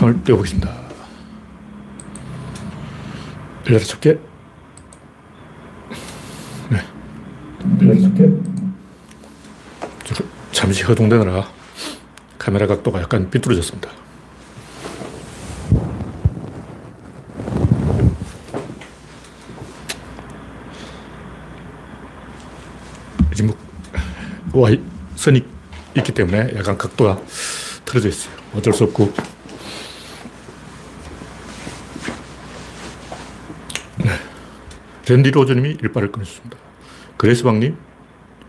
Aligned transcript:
창을 0.00 0.24
떼어보겠습니다. 0.24 0.74
열려 3.68 3.78
좁게. 3.80 4.18
네. 6.70 6.78
열려 7.82 8.00
좁게. 8.00 8.30
잠시 10.52 10.84
허둥대느라 10.84 11.46
카메라 12.38 12.66
각도가 12.66 13.02
약간 13.02 13.28
삐뚤어졌습니다. 13.28 13.90
와 24.52 24.70
선이 25.16 25.44
있기 25.98 26.12
때문에 26.12 26.54
약간 26.56 26.78
각도가 26.78 27.20
틀어져 27.84 28.08
있어요. 28.08 28.34
어쩔 28.54 28.72
수 28.72 28.84
없고. 28.84 29.29
랜디 35.10 35.32
로저님이 35.32 35.78
일발을 35.82 36.12
끊으셨습니다. 36.12 36.56
그레스방님, 37.16 37.76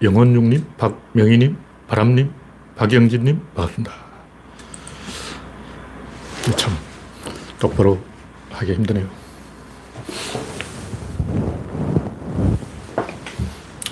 영원육님, 0.03 0.63
박명희님, 0.77 1.57
바람님, 1.87 2.31
박영진님, 2.75 3.41
반갑습니다. 3.55 3.91
참, 6.55 6.71
똑바로 7.59 7.99
하기 8.51 8.73
힘드네요. 8.75 9.09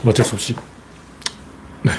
어쩔 0.05 0.23
수 0.23 0.35
없이. 0.35 0.55
네. 1.81 1.91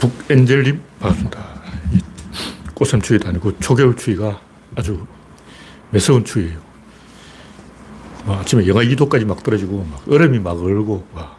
북엔젤님, 0.00 0.82
반갑습니다. 1.00 1.55
꽃샘 2.76 3.00
추위도 3.00 3.28
아니고 3.28 3.58
초겨울 3.58 3.96
추위가 3.96 4.40
아주 4.74 5.06
매서운 5.90 6.24
추위예요. 6.24 6.60
와, 8.26 8.40
아침에 8.40 8.66
영하 8.66 8.82
2도까지 8.82 9.24
막 9.24 9.42
떨어지고 9.42 9.86
막 9.90 10.06
얼음이 10.08 10.38
막 10.38 10.62
얼고 10.62 11.06
와. 11.14 11.36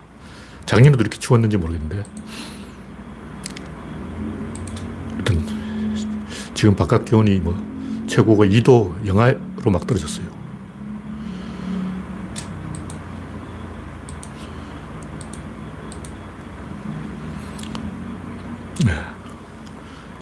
작년에도 0.66 1.02
이렇게 1.02 1.18
추웠는지 1.18 1.58
모르겠는데 1.58 2.04
지금 6.58 6.76
바깥 6.76 7.06
기온이 7.06 7.40
뭐 7.40 7.56
최고가 8.08 8.46
2도 8.46 9.06
영하로 9.06 9.70
막 9.72 9.86
떨어졌어요. 9.86 10.37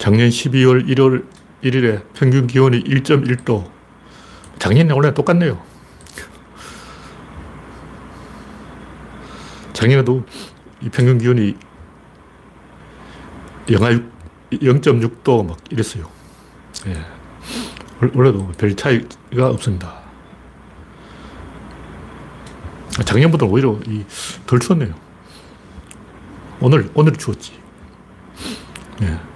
작년 0.06 0.28
12월 0.28 0.86
1월 0.86 1.26
1일에 1.64 2.00
평균 2.14 2.46
기온이 2.46 2.80
1.1도. 2.84 3.68
작년이랑 4.60 4.96
올해 4.96 5.12
똑같네요. 5.12 5.60
작년에도 9.72 10.24
이 10.80 10.88
평균 10.90 11.18
기온이 11.18 11.56
영하 13.68 13.98
0.6도 14.52 15.44
막 15.44 15.58
이랬어요. 15.70 16.08
예. 16.86 17.04
원래도 18.14 18.46
별 18.56 18.76
차이가 18.76 19.48
없습니다. 19.48 20.02
작년보다 23.04 23.44
오히려 23.46 23.76
덜 24.46 24.60
추웠네요. 24.60 24.94
오늘, 26.60 26.88
오늘 26.94 27.12
추웠지. 27.14 27.54
예. 29.02 29.35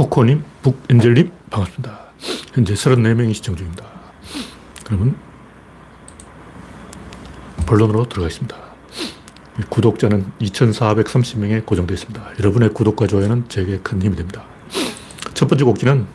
코코님, 0.00 0.42
북엔젤님, 0.62 1.30
반갑습니다. 1.50 2.00
현재 2.54 2.72
34명이 2.72 3.34
시청 3.34 3.54
중입니다. 3.54 3.84
그러면 4.82 5.14
본론으로 7.66 8.08
들어가겠습니다. 8.08 8.56
구독자는 9.68 10.32
2,430명에 10.40 11.66
고정되어 11.66 11.92
있습니다. 11.92 12.30
여러분의 12.38 12.72
구독과 12.72 13.08
좋아요는 13.08 13.50
제게 13.50 13.78
큰 13.80 14.00
힘이 14.00 14.16
됩니다. 14.16 14.42
첫 15.34 15.48
번째 15.48 15.64
곡기는 15.66 16.06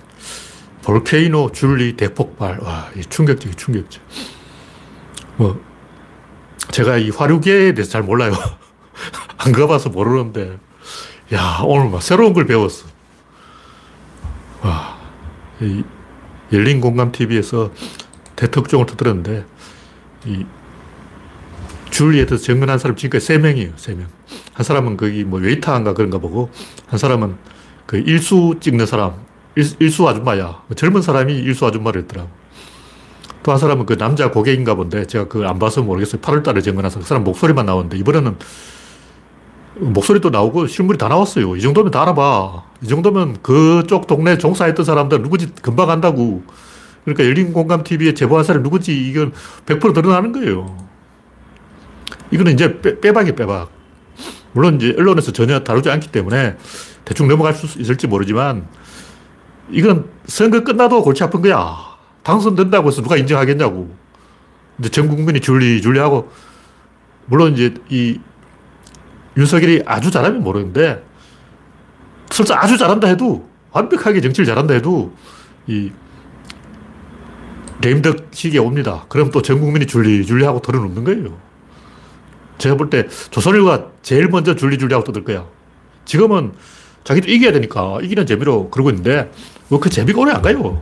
볼케이노 0.81 1.51
줄리 1.51 1.95
대폭발. 1.95 2.61
와, 2.61 2.89
이 2.97 3.01
충격적이 3.01 3.53
충격적. 3.53 4.01
뭐, 5.37 5.61
제가 6.71 6.97
이 6.97 7.11
화류계에 7.11 7.75
대해서 7.75 7.91
잘 7.91 8.01
몰라요. 8.01 8.33
안 9.37 9.51
가봐서 9.51 9.89
모르는데, 9.89 10.57
야, 11.35 11.61
오늘 11.63 11.91
막 11.91 12.01
새로운 12.01 12.33
걸 12.33 12.47
배웠어. 12.47 12.94
와, 14.65 14.97
이 15.61 15.83
열린 16.51 16.81
공감 16.81 17.11
TV에서 17.11 17.71
대특종을 18.35 18.87
터뜨렸는데, 18.87 19.45
이 20.25 20.43
줄리에 21.91 22.25
대해서 22.25 22.43
증언한 22.43 22.79
사람 22.79 22.97
지금까지 22.97 23.23
세 23.23 23.37
명이에요, 23.37 23.73
세 23.75 23.93
명. 23.93 24.07
한 24.53 24.63
사람은 24.63 24.97
거기 24.97 25.23
뭐 25.23 25.39
웨이터인가 25.39 25.93
그런가 25.93 26.17
보고, 26.17 26.49
한 26.87 26.97
사람은 26.97 27.35
그 27.85 27.97
일수 27.97 28.55
찍는 28.59 28.87
사람, 28.87 29.13
일, 29.55 29.91
수 29.91 30.07
아줌마야. 30.09 30.63
젊은 30.75 31.03
사람이 31.03 31.33
일수 31.33 31.67
아줌마를 31.67 32.01
했더라고. 32.01 32.29
또 33.43 33.51
한 33.51 33.59
사람은 33.59 33.85
그 33.85 33.95
남자 33.97 34.31
고객인가 34.31 34.73
본데, 34.73 35.05
제가 35.05 35.27
그걸 35.27 35.45
안 35.47 35.59
봐서 35.59 35.83
모르겠어요. 35.83 36.19
8월달에 36.21 36.63
증언해서 36.63 36.99
그 36.99 37.05
사람 37.05 37.23
목소리만 37.23 37.67
나오는데, 37.67 37.97
이번에는 37.99 38.35
목소리도 39.77 40.29
나오고 40.29 40.67
실물이 40.67 40.97
다 40.97 41.07
나왔어요. 41.07 41.55
이 41.55 41.61
정도면 41.61 41.91
다 41.91 42.01
알아봐. 42.03 42.63
이 42.83 42.87
정도면 42.87 43.41
그쪽 43.41 44.07
동네 44.07 44.37
종사했던 44.37 44.85
사람들 44.85 45.21
누구지 45.21 45.51
금방 45.61 45.89
안다고. 45.89 46.43
그러니까 47.03 47.25
열린 47.25 47.53
공감 47.53 47.83
TV에 47.83 48.13
제보한 48.13 48.43
사람이 48.43 48.63
누구지 48.63 49.09
이건 49.09 49.33
100% 49.65 49.93
드러나는 49.93 50.31
거예요. 50.31 50.75
이거는 52.31 52.53
이제 52.53 52.81
빼, 52.81 52.99
빼박이 52.99 53.33
빼박. 53.33 53.69
물론 54.53 54.75
이제 54.75 54.95
언론에서 54.97 55.31
전혀 55.31 55.59
다루지 55.59 55.89
않기 55.89 56.11
때문에 56.11 56.55
대충 57.03 57.27
넘어갈 57.27 57.53
수 57.53 57.79
있을지 57.79 58.07
모르지만 58.07 58.67
이건 59.69 60.09
선거 60.25 60.63
끝나도 60.63 61.03
골치 61.03 61.23
아픈 61.23 61.41
거야. 61.41 61.75
당선된다고 62.23 62.87
해서 62.87 63.01
누가 63.01 63.17
인정하겠냐고. 63.17 63.93
이제 64.79 64.89
전 64.89 65.07
국민이 65.07 65.39
줄리, 65.41 65.81
줄리하고 65.81 66.29
물론 67.27 67.53
이제 67.53 67.73
이 67.89 68.19
윤석열이 69.37 69.83
아주 69.85 70.11
잘하면 70.11 70.43
모르는데 70.43 71.03
설사 72.29 72.57
아주 72.57 72.77
잘한다 72.77 73.07
해도 73.07 73.47
완벽하게 73.71 74.21
정치를 74.21 74.45
잘한다 74.45 74.73
해도 74.75 75.13
이 75.67 75.91
레임덕 77.81 78.27
시기에 78.31 78.59
옵니다. 78.59 79.05
그럼 79.09 79.31
또 79.31 79.41
전 79.41 79.59
국민이 79.59 79.85
줄리 79.85 80.25
줄리하고 80.25 80.61
털어놓는 80.61 81.03
거예요. 81.03 81.37
제가 82.57 82.75
볼 82.77 82.89
때 82.89 83.07
조선일보가 83.31 83.87
제일 84.01 84.29
먼저 84.29 84.55
줄리 84.55 84.77
줄리하고 84.77 85.03
떠들 85.03 85.23
거야. 85.23 85.45
지금은 86.05 86.53
자기도 87.03 87.29
이겨야 87.29 87.51
되니까 87.51 87.99
이기는 88.01 88.25
재미로 88.25 88.69
그러고 88.69 88.89
있는데 88.89 89.31
그 89.69 89.89
재미가 89.89 90.21
오래 90.21 90.31
안 90.31 90.41
가요. 90.41 90.81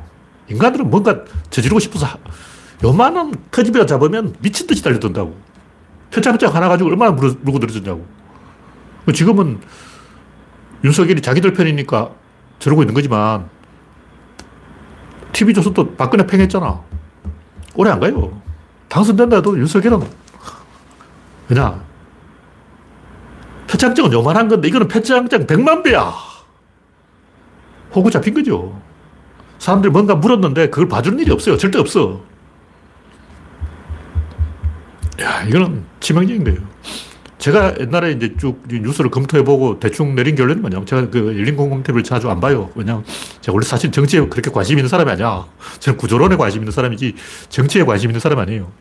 인간들은 0.49 0.89
뭔가 0.89 1.23
저지르고 1.49 1.79
싶어서 1.79 2.07
요만한 2.83 3.33
터집이라 3.49 3.85
잡으면 3.85 4.35
미친 4.39 4.67
듯이 4.67 4.83
달려든다고. 4.83 5.35
표창장 6.11 6.53
하나 6.53 6.69
가지고 6.69 6.91
얼마나 6.91 7.11
물고 7.11 7.57
들어졌냐고. 7.59 8.05
지금은 9.11 9.59
윤석열이 10.83 11.21
자기들 11.21 11.53
편이니까 11.53 12.11
저러고 12.59 12.83
있는 12.83 12.93
거지만 12.93 13.49
TV조선도 15.33 15.95
박근혜 15.95 16.25
팽했잖아. 16.25 16.81
오래 17.75 17.89
안 17.89 17.99
가요. 17.99 18.41
당선된다 18.87 19.37
해도 19.37 19.57
윤석열은 19.57 20.01
그냥 21.47 21.83
표창장은 23.67 24.13
요만한 24.13 24.47
건데 24.47 24.67
이거는 24.67 24.87
표창장 24.87 25.47
100만 25.47 25.83
배야. 25.83 26.13
호구 27.93 28.11
잡힌 28.11 28.33
거죠. 28.33 28.79
사람들이 29.59 29.91
뭔가 29.91 30.15
물었는데 30.15 30.69
그걸 30.69 30.87
봐주는 30.87 31.17
일이 31.19 31.31
없어요. 31.31 31.57
절대 31.57 31.79
없어. 31.79 32.21
야, 35.21 35.43
이거는 35.43 35.83
치명적인 35.99 36.43
거예요. 36.43 36.59
제가 37.43 37.75
옛날에 37.77 38.13
이제 38.13 38.33
쭉 38.37 38.63
뉴스를 38.69 39.11
검토해보고 39.11 39.81
대충 39.81 40.15
내린 40.15 40.33
결론이 40.33 40.61
뭐냐면 40.61 40.85
제가 40.85 41.09
그 41.09 41.25
열린 41.37 41.57
공공TV를 41.57 42.01
자주 42.01 42.29
안 42.29 42.39
봐요. 42.39 42.69
왜냐면 42.73 43.03
제가 43.41 43.53
원래 43.53 43.65
사실 43.65 43.91
정치에 43.91 44.21
그렇게 44.29 44.49
관심 44.49 44.77
있는 44.77 44.87
사람이 44.87 45.11
아니야. 45.11 45.45
저는 45.79 45.97
구조론에 45.97 46.37
관심 46.37 46.61
있는 46.61 46.71
사람이지 46.71 47.15
정치에 47.49 47.83
관심 47.83 48.11
있는 48.11 48.21
사람 48.21 48.39
아니에요. 48.39 48.71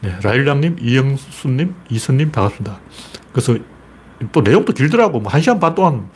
네, 0.00 0.16
라일락님, 0.20 0.78
이영수님, 0.80 1.76
이선님 1.88 2.32
반갑습니다. 2.32 2.80
그래서 3.32 3.56
또 4.32 4.40
내용도 4.40 4.72
길더라고. 4.72 5.20
뭐 5.20 5.30
한 5.30 5.40
시간 5.40 5.60
반 5.60 5.76
동안 5.76 6.10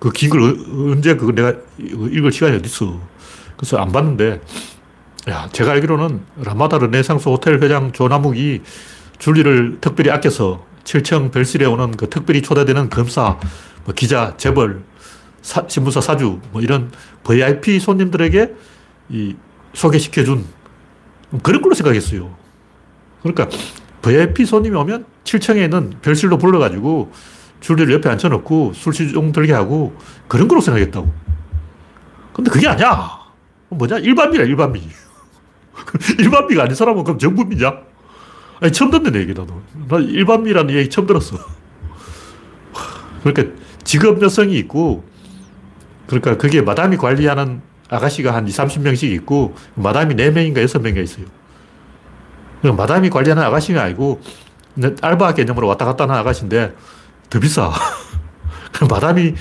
그 0.00 0.10
긴 0.10 0.30
걸 0.30 0.56
언제 0.90 1.14
그거 1.14 1.30
내가 1.30 1.54
읽을 1.78 2.32
시간이 2.32 2.56
어딨어. 2.56 3.00
그래서 3.56 3.76
안 3.78 3.92
봤는데, 3.92 4.40
야, 5.28 5.48
제가 5.52 5.70
알기로는 5.70 6.20
라마다 6.42 6.78
르네상스 6.78 7.28
호텔 7.28 7.62
회장 7.62 7.92
조나묵이 7.92 8.62
줄리를 9.20 9.78
특별히 9.80 10.10
아껴서 10.10 10.66
7층 10.86 11.32
별실에 11.32 11.66
오는 11.66 11.90
그 11.90 12.08
특별히 12.08 12.40
초대되는 12.40 12.88
검사, 12.88 13.38
뭐 13.84 13.94
기자, 13.94 14.34
재벌, 14.36 14.82
사, 15.42 15.64
신문사 15.68 16.00
사주, 16.00 16.40
뭐 16.52 16.62
이런 16.62 16.90
VIP 17.24 17.80
손님들에게 17.80 18.54
이 19.10 19.36
소개시켜준 19.74 20.44
그런 21.42 21.60
걸로 21.60 21.74
생각했어요. 21.74 22.34
그러니까 23.22 23.48
VIP 24.00 24.46
손님이 24.46 24.76
오면 24.76 25.04
7층에 25.24 25.64
있는 25.64 25.94
별실로 26.00 26.38
불러가지고 26.38 27.12
줄리를 27.60 27.92
옆에 27.94 28.08
앉혀놓고 28.08 28.72
술시종 28.74 29.32
들게 29.32 29.52
하고 29.52 29.96
그런 30.28 30.46
걸로 30.46 30.60
생각했다고. 30.60 31.12
근데 32.32 32.50
그게 32.50 32.68
아니야. 32.68 33.26
뭐냐? 33.70 33.98
일반미야, 33.98 34.44
일반미. 34.44 34.82
일반미가 36.18 36.62
아닌 36.62 36.74
사람은 36.76 37.02
그럼 37.02 37.18
정부미냐? 37.18 37.95
아니, 38.60 38.72
처음 38.72 38.90
듣는 38.90 39.14
얘기, 39.20 39.34
나도. 39.34 39.60
나 39.88 39.98
일반미라는 39.98 40.74
얘기 40.74 40.88
처음 40.88 41.06
들었어. 41.06 41.36
그러니까 43.22 43.54
직업 43.84 44.22
여성이 44.22 44.56
있고, 44.58 45.04
그러니까 46.06 46.36
그게 46.36 46.62
마담이 46.62 46.96
관리하는 46.96 47.60
아가씨가 47.88 48.34
한 48.34 48.48
2, 48.48 48.50
30명씩 48.50 49.12
있고, 49.12 49.54
마담이 49.74 50.14
4명인가 50.14 50.64
6명인가 50.64 51.02
있어요. 51.02 51.26
마담이 52.62 53.10
관리하는 53.10 53.42
아가씨가 53.42 53.82
아니고, 53.82 54.20
알바 55.02 55.34
개념으로 55.34 55.68
왔다 55.68 55.84
갔다 55.84 56.04
하는 56.04 56.14
아가씨인데, 56.14 56.74
더 57.28 57.40
비싸. 57.40 57.70
마담이 58.88 59.34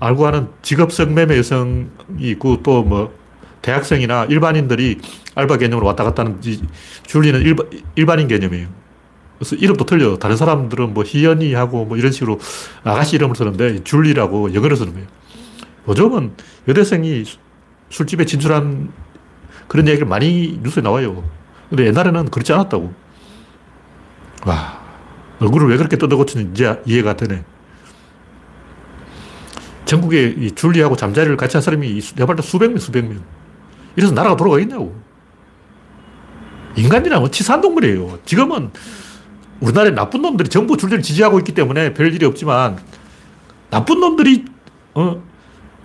알고 0.00 0.26
하는 0.26 0.48
직업성 0.62 1.14
매매 1.14 1.36
여성이 1.36 1.86
있고, 2.18 2.62
또 2.62 2.82
뭐, 2.82 3.21
대학생이나 3.62 4.26
일반인들이 4.26 5.00
알바 5.34 5.56
개념으로 5.58 5.86
왔다 5.86 6.04
갔다 6.04 6.24
하는 6.24 6.40
줄리는 7.06 7.40
일바, 7.40 7.64
일반인 7.94 8.28
개념이에요. 8.28 8.68
그래서 9.38 9.56
이름도 9.56 9.86
틀려. 9.86 10.18
다른 10.18 10.36
사람들은 10.36 10.94
뭐 10.94 11.04
희연이하고 11.04 11.86
뭐 11.86 11.96
이런 11.96 12.12
식으로 12.12 12.38
아가씨 12.84 13.16
이름을 13.16 13.34
쓰는데 13.34 13.82
줄리라고 13.82 14.54
영어로 14.54 14.76
쓰는 14.76 14.92
거예요. 14.92 15.08
요즘은 15.88 16.34
여대생이 16.68 17.24
술집에 17.90 18.24
진출한 18.24 18.92
그런 19.68 19.88
얘기를 19.88 20.06
많이 20.06 20.60
뉴스에 20.62 20.82
나와요. 20.82 21.24
근데 21.70 21.86
옛날에는 21.86 22.30
그렇지 22.30 22.52
않았다고. 22.52 22.92
와, 24.44 24.80
얼굴을 25.40 25.68
왜 25.68 25.76
그렇게 25.76 25.96
뜯어고치는지 25.96 26.64
이해가 26.84 27.16
되네. 27.16 27.44
전국에 29.84 30.34
이 30.38 30.50
줄리하고 30.52 30.96
잠자리를 30.96 31.36
같이 31.36 31.56
한 31.56 31.62
사람이 31.62 32.00
내가 32.14 32.26
볼때 32.26 32.42
수백 32.42 32.68
명, 32.68 32.78
수백 32.78 33.04
명. 33.04 33.22
이래서 33.96 34.12
나라가 34.14 34.36
돌아가겠냐고. 34.36 34.94
인간이란 36.76 37.20
뭐 37.20 37.30
치사한 37.30 37.60
동물이에요. 37.60 38.18
지금은 38.24 38.70
우리나라에 39.60 39.92
나쁜 39.92 40.22
놈들이 40.22 40.48
정부 40.48 40.76
줄리를 40.76 41.02
지지하고 41.02 41.38
있기 41.38 41.54
때문에 41.54 41.94
별 41.94 42.12
일이 42.12 42.24
없지만 42.24 42.78
나쁜 43.70 44.00
놈들이 44.00 44.44
어, 44.94 45.22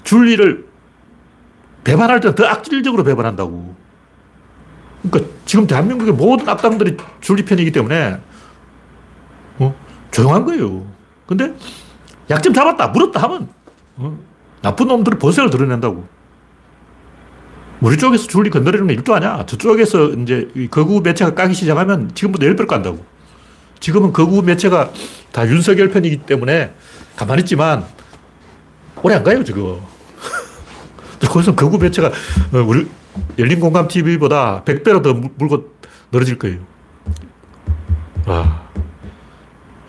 줄리를 0.03 0.67
배반할 1.83 2.19
때는 2.19 2.35
더 2.35 2.45
악질적으로 2.45 3.03
배반한다고. 3.03 3.75
그러니까 5.03 5.33
지금 5.45 5.67
대한민국의 5.67 6.13
모든 6.13 6.49
악당들이 6.49 6.97
줄리 7.21 7.45
편이기 7.45 7.71
때문에 7.71 8.19
어, 9.59 9.75
조용한 10.11 10.45
거예요. 10.45 10.85
근데 11.25 11.53
약점 12.29 12.53
잡았다, 12.53 12.87
물었다 12.87 13.21
하면 13.23 13.49
어, 13.97 14.17
나쁜 14.61 14.87
놈들의 14.87 15.19
본색을 15.19 15.49
드러낸다고. 15.49 16.07
우리 17.81 17.97
쪽에서 17.97 18.27
줄리 18.27 18.49
건드리는 18.49 18.87
게 18.87 18.93
일도 18.93 19.13
아니야. 19.13 19.45
저쪽에서 19.45 20.09
이제 20.09 20.49
거구 20.71 21.01
매체가 21.01 21.35
까기 21.35 21.53
시작하면 21.53 22.11
지금부터 22.15 22.45
열별 22.45 22.67
간다고. 22.67 23.05
지금은 23.79 24.13
거구 24.13 24.41
매체가 24.41 24.91
다 25.31 25.47
윤석열 25.47 25.89
편이기 25.89 26.17
때문에 26.25 26.73
가만히 27.15 27.41
있지만 27.41 27.85
오래 29.03 29.15
안 29.15 29.23
가요, 29.23 29.43
지금. 29.43 29.79
거기서 31.21 31.55
거구 31.55 31.77
매체가 31.77 32.07
어, 32.07 32.57
우리 32.65 32.87
열린 33.37 33.59
공감 33.59 33.87
TV보다 33.87 34.63
100배로 34.65 35.03
더 35.03 35.13
물고 35.13 35.71
늘어질 36.11 36.39
거예요. 36.39 36.59
와. 38.25 38.67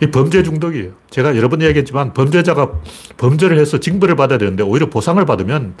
이 0.01 0.07
범죄 0.07 0.43
중독이에요. 0.43 0.91
제가 1.09 1.35
여러 1.35 1.49
번 1.49 1.61
이야기했지만 1.61 2.13
범죄자가 2.13 2.71
범죄를 3.17 3.57
해서 3.57 3.79
징벌을 3.79 4.15
받아야 4.15 4.37
되는데 4.37 4.63
오히려 4.63 4.89
보상을 4.89 5.23
받으면 5.25 5.73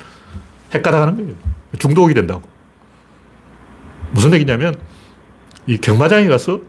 헷갈아가는 0.73 1.15
거예요. 1.17 1.35
중독이 1.77 2.13
된다고. 2.13 2.43
무슨 4.11 4.33
얘기냐면, 4.33 4.75
이 5.67 5.77
경마장에 5.77 6.27
가서 6.27 6.61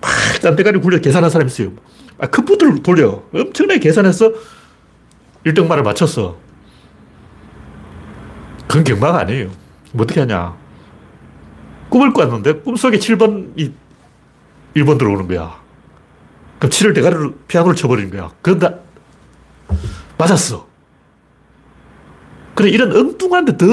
막 0.00 0.10
딴데가리 0.42 0.80
굴려 0.80 1.00
계산한 1.00 1.30
사람이 1.30 1.50
있어요. 1.50 1.72
아, 2.18 2.26
컴퓨터를 2.26 2.82
돌려. 2.82 3.22
엄청나게 3.32 3.80
계산해서 3.80 4.32
1등만을 5.46 5.82
맞췄어. 5.82 6.36
그건 8.68 8.84
경마가 8.84 9.20
아니에요. 9.20 9.50
어떻게 9.96 10.20
하냐. 10.20 10.56
꿈을 11.88 12.12
꿨는데 12.12 12.60
꿈속에 12.60 12.98
7번이 12.98 13.72
1번 14.76 14.98
들어오는 14.98 15.28
거야. 15.28 15.62
그럼 16.58 16.70
7을 16.70 16.94
대가리로 16.94 17.34
피아노를 17.46 17.76
쳐버리는 17.76 18.10
거야. 18.10 18.30
그런데 18.42 18.82
맞았어. 20.18 20.66
그래, 22.54 22.70
이런 22.70 22.94
엉뚱한데 22.96 23.56
더 23.56 23.66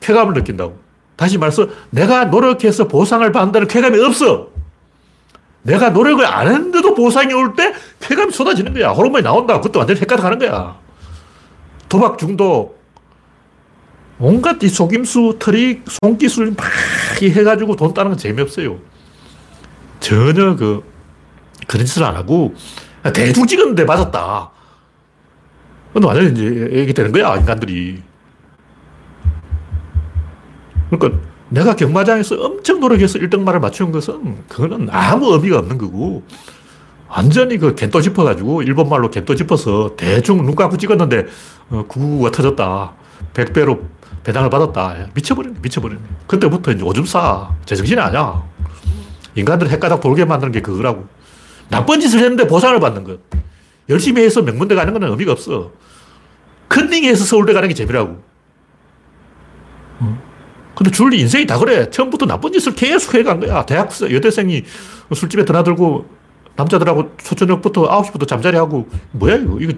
쾌감을 0.00 0.34
느낀다고. 0.34 0.78
다시 1.16 1.36
말해서 1.38 1.68
내가 1.90 2.26
노력해서 2.26 2.86
보상을 2.88 3.30
받는다는 3.32 3.66
쾌감이 3.68 4.00
없어. 4.00 4.48
내가 5.62 5.90
노력을 5.90 6.24
안 6.24 6.46
했는데도 6.46 6.94
보상이 6.94 7.32
올 7.34 7.54
때 7.56 7.74
쾌감이 8.00 8.32
쏟아지는 8.32 8.72
거야. 8.72 8.90
호르몬이 8.90 9.22
나온다. 9.22 9.56
그것도 9.56 9.80
완전히 9.80 10.00
헷갈려가는 10.00 10.38
거야. 10.38 10.76
도박 11.88 12.18
중독. 12.18 12.78
온갖 14.20 14.62
이 14.62 14.68
속임수, 14.68 15.36
트릭, 15.38 15.84
손기술 16.02 16.54
막 16.56 16.66
해가지고 17.22 17.76
돈 17.76 17.94
따는 17.94 18.10
건 18.12 18.18
재미없어요. 18.18 18.78
전혀 20.00 20.56
그, 20.56 20.82
그런 21.68 21.86
짓을 21.86 22.02
안 22.04 22.16
하고, 22.16 22.54
대충 23.14 23.46
찍었는데 23.46 23.84
맞았다. 23.84 24.50
그건 25.92 26.02
완전히 26.08 26.32
이제 26.32 26.68
얘기 26.80 26.92
되는 26.92 27.12
거야, 27.12 27.36
인간들이. 27.36 28.02
그러니까 30.90 31.20
내가 31.50 31.74
경마장에서 31.74 32.36
엄청 32.36 32.80
노력해서 32.80 33.18
1등만을 33.18 33.60
맞춘 33.60 33.90
것은 33.90 34.44
그거는 34.48 34.88
아무 34.90 35.32
의미가 35.32 35.58
없는 35.58 35.78
거고 35.78 36.22
완전히 37.08 37.56
그 37.56 37.74
겐또 37.74 38.02
짚어가지고 38.02 38.62
일본말로 38.62 39.10
겐또 39.10 39.34
짚어서 39.34 39.96
대충 39.96 40.44
눈 40.44 40.54
감고 40.54 40.76
찍었는데 40.76 41.26
어, 41.70 41.84
999가 41.88 42.32
터졌다. 42.32 42.92
100배로 43.34 43.80
배당을 44.24 44.50
받았다. 44.50 45.08
미쳐버리네, 45.14 45.56
미쳐버리네. 45.62 46.00
그때부터 46.26 46.72
이제 46.72 46.82
오줌 46.84 47.06
싸. 47.06 47.50
제정신이 47.64 47.98
아니야. 47.98 48.42
인간들 49.34 49.70
헷가닥 49.70 50.00
돌게 50.00 50.24
만드는 50.26 50.52
게 50.52 50.60
그거라고. 50.60 51.06
나쁜 51.70 52.00
짓을 52.00 52.20
했는데 52.20 52.46
보상을 52.46 52.78
받는 52.78 53.04
것. 53.04 53.20
열심히 53.88 54.22
해서 54.22 54.42
명문대 54.42 54.74
가는 54.74 54.92
건 54.92 55.02
의미가 55.04 55.32
없어. 55.32 55.72
컨닝해서 56.68 57.24
서울대 57.24 57.54
가는 57.54 57.68
게 57.68 57.74
재미라고. 57.74 58.22
근데 60.78 60.92
줄리 60.92 61.18
인생이 61.18 61.44
다 61.44 61.58
그래. 61.58 61.90
처음부터 61.90 62.24
나쁜 62.24 62.52
짓을 62.52 62.72
계속 62.72 63.12
해간 63.14 63.40
거야. 63.40 63.66
대학생, 63.66 64.12
여대생이 64.12 64.62
술집에 65.12 65.44
드나들고 65.44 66.06
남자들하고 66.54 67.16
초저녁부터 67.16 67.88
9시부터 67.88 68.28
잠자리하고 68.28 68.88
뭐야 69.10 69.34
이거. 69.38 69.58
이거, 69.58 69.72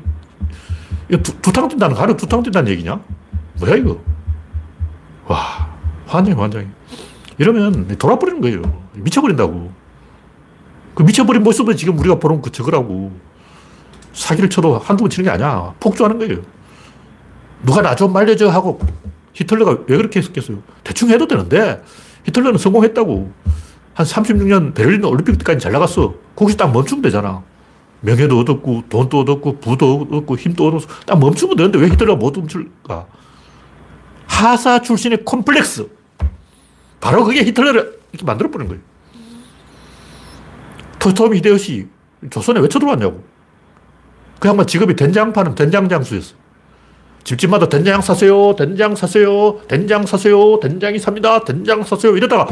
두, 1.23 1.41
두탕 1.41 1.69
뛴다는 1.69 1.97
가루 1.97 2.15
두탕 2.19 2.43
뛴다는 2.43 2.71
얘기냐? 2.73 3.01
뭐야 3.61 3.77
이거. 3.77 3.99
와, 5.27 5.75
환장이 6.07 6.39
환장이. 6.39 6.67
이러면 7.39 7.97
돌아버리는 7.97 8.39
거예요. 8.43 8.61
미쳐버린다고. 8.93 9.73
그 10.95 11.03
미쳐버린 11.03 11.43
모습은 11.43 11.79
지금 11.79 11.99
우리가 11.99 12.17
보는 12.19 12.43
그 12.43 12.53
저거라고. 12.53 13.11
사기를 14.13 14.51
쳐도 14.51 14.77
한두 14.77 15.05
번 15.05 15.09
치는 15.11 15.25
게 15.25 15.31
아니야. 15.31 15.73
폭주하는 15.81 16.19
거예요. 16.19 16.43
누가 17.63 17.81
나 17.81 17.95
좀 17.95 18.13
말려줘 18.13 18.51
하고 18.51 18.79
히틀러가 19.33 19.85
왜 19.87 19.97
그렇게 19.97 20.21
했겠어요? 20.21 20.63
대충 20.85 21.11
해도 21.11 21.27
되는데 21.27 21.83
히틀러는 22.25 22.59
성공했다고. 22.59 23.33
한 23.95 24.07
36년 24.07 24.75
베를린 24.75 25.05
올림픽 25.05 25.37
때까지 25.39 25.59
잘 25.59 25.73
나갔어. 25.73 26.15
거기서 26.37 26.57
딱 26.57 26.73
멈추면 26.73 27.03
되잖아. 27.03 27.43
명예도 28.03 28.39
얻었고, 28.39 28.85
돈도 28.89 29.21
얻었고, 29.21 29.61
부도 29.61 30.07
얻었고, 30.09 30.37
힘도 30.37 30.69
얻었어. 30.69 30.87
딱 31.05 31.19
멈추면 31.19 31.57
되는데 31.57 31.79
왜 31.79 31.89
히틀러가 31.89 32.19
못 32.19 32.39
멈출까? 32.39 33.07
하사 34.27 34.81
출신의 34.81 35.25
콤플렉스. 35.25 35.87
바로 37.01 37.25
그게 37.25 37.45
히틀러를 37.45 37.99
이렇게 38.13 38.25
만들어버린 38.25 38.69
거예요. 38.69 38.83
토토미 40.99 41.39
히데요시, 41.39 41.89
조선에 42.31 42.61
왜 42.61 42.69
쳐들어왔냐고. 42.69 43.23
그 44.39 44.49
양반 44.49 44.67
직업이 44.67 44.97
된장파는 44.97 45.55
된장장수였어. 45.55 46.35
집집마다 47.25 47.69
된장 47.69 48.01
사세요, 48.01 48.55
된장 48.57 48.97
사세요, 48.97 49.61
된장 49.69 50.07
사세요, 50.07 50.59
된장이 50.61 50.99
삽니다, 50.99 51.45
된장 51.45 51.83
사세요. 51.85 52.17
이러다가 52.17 52.47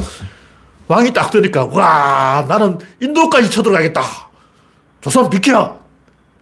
왕이 0.89 1.13
딱 1.13 1.31
뜨니까, 1.31 1.67
와, 1.67 2.45
나는 2.49 2.79
인도까지 3.01 3.51
쳐들어가겠다. 3.51 4.03
조선 5.01 5.29
비켜! 5.31 5.79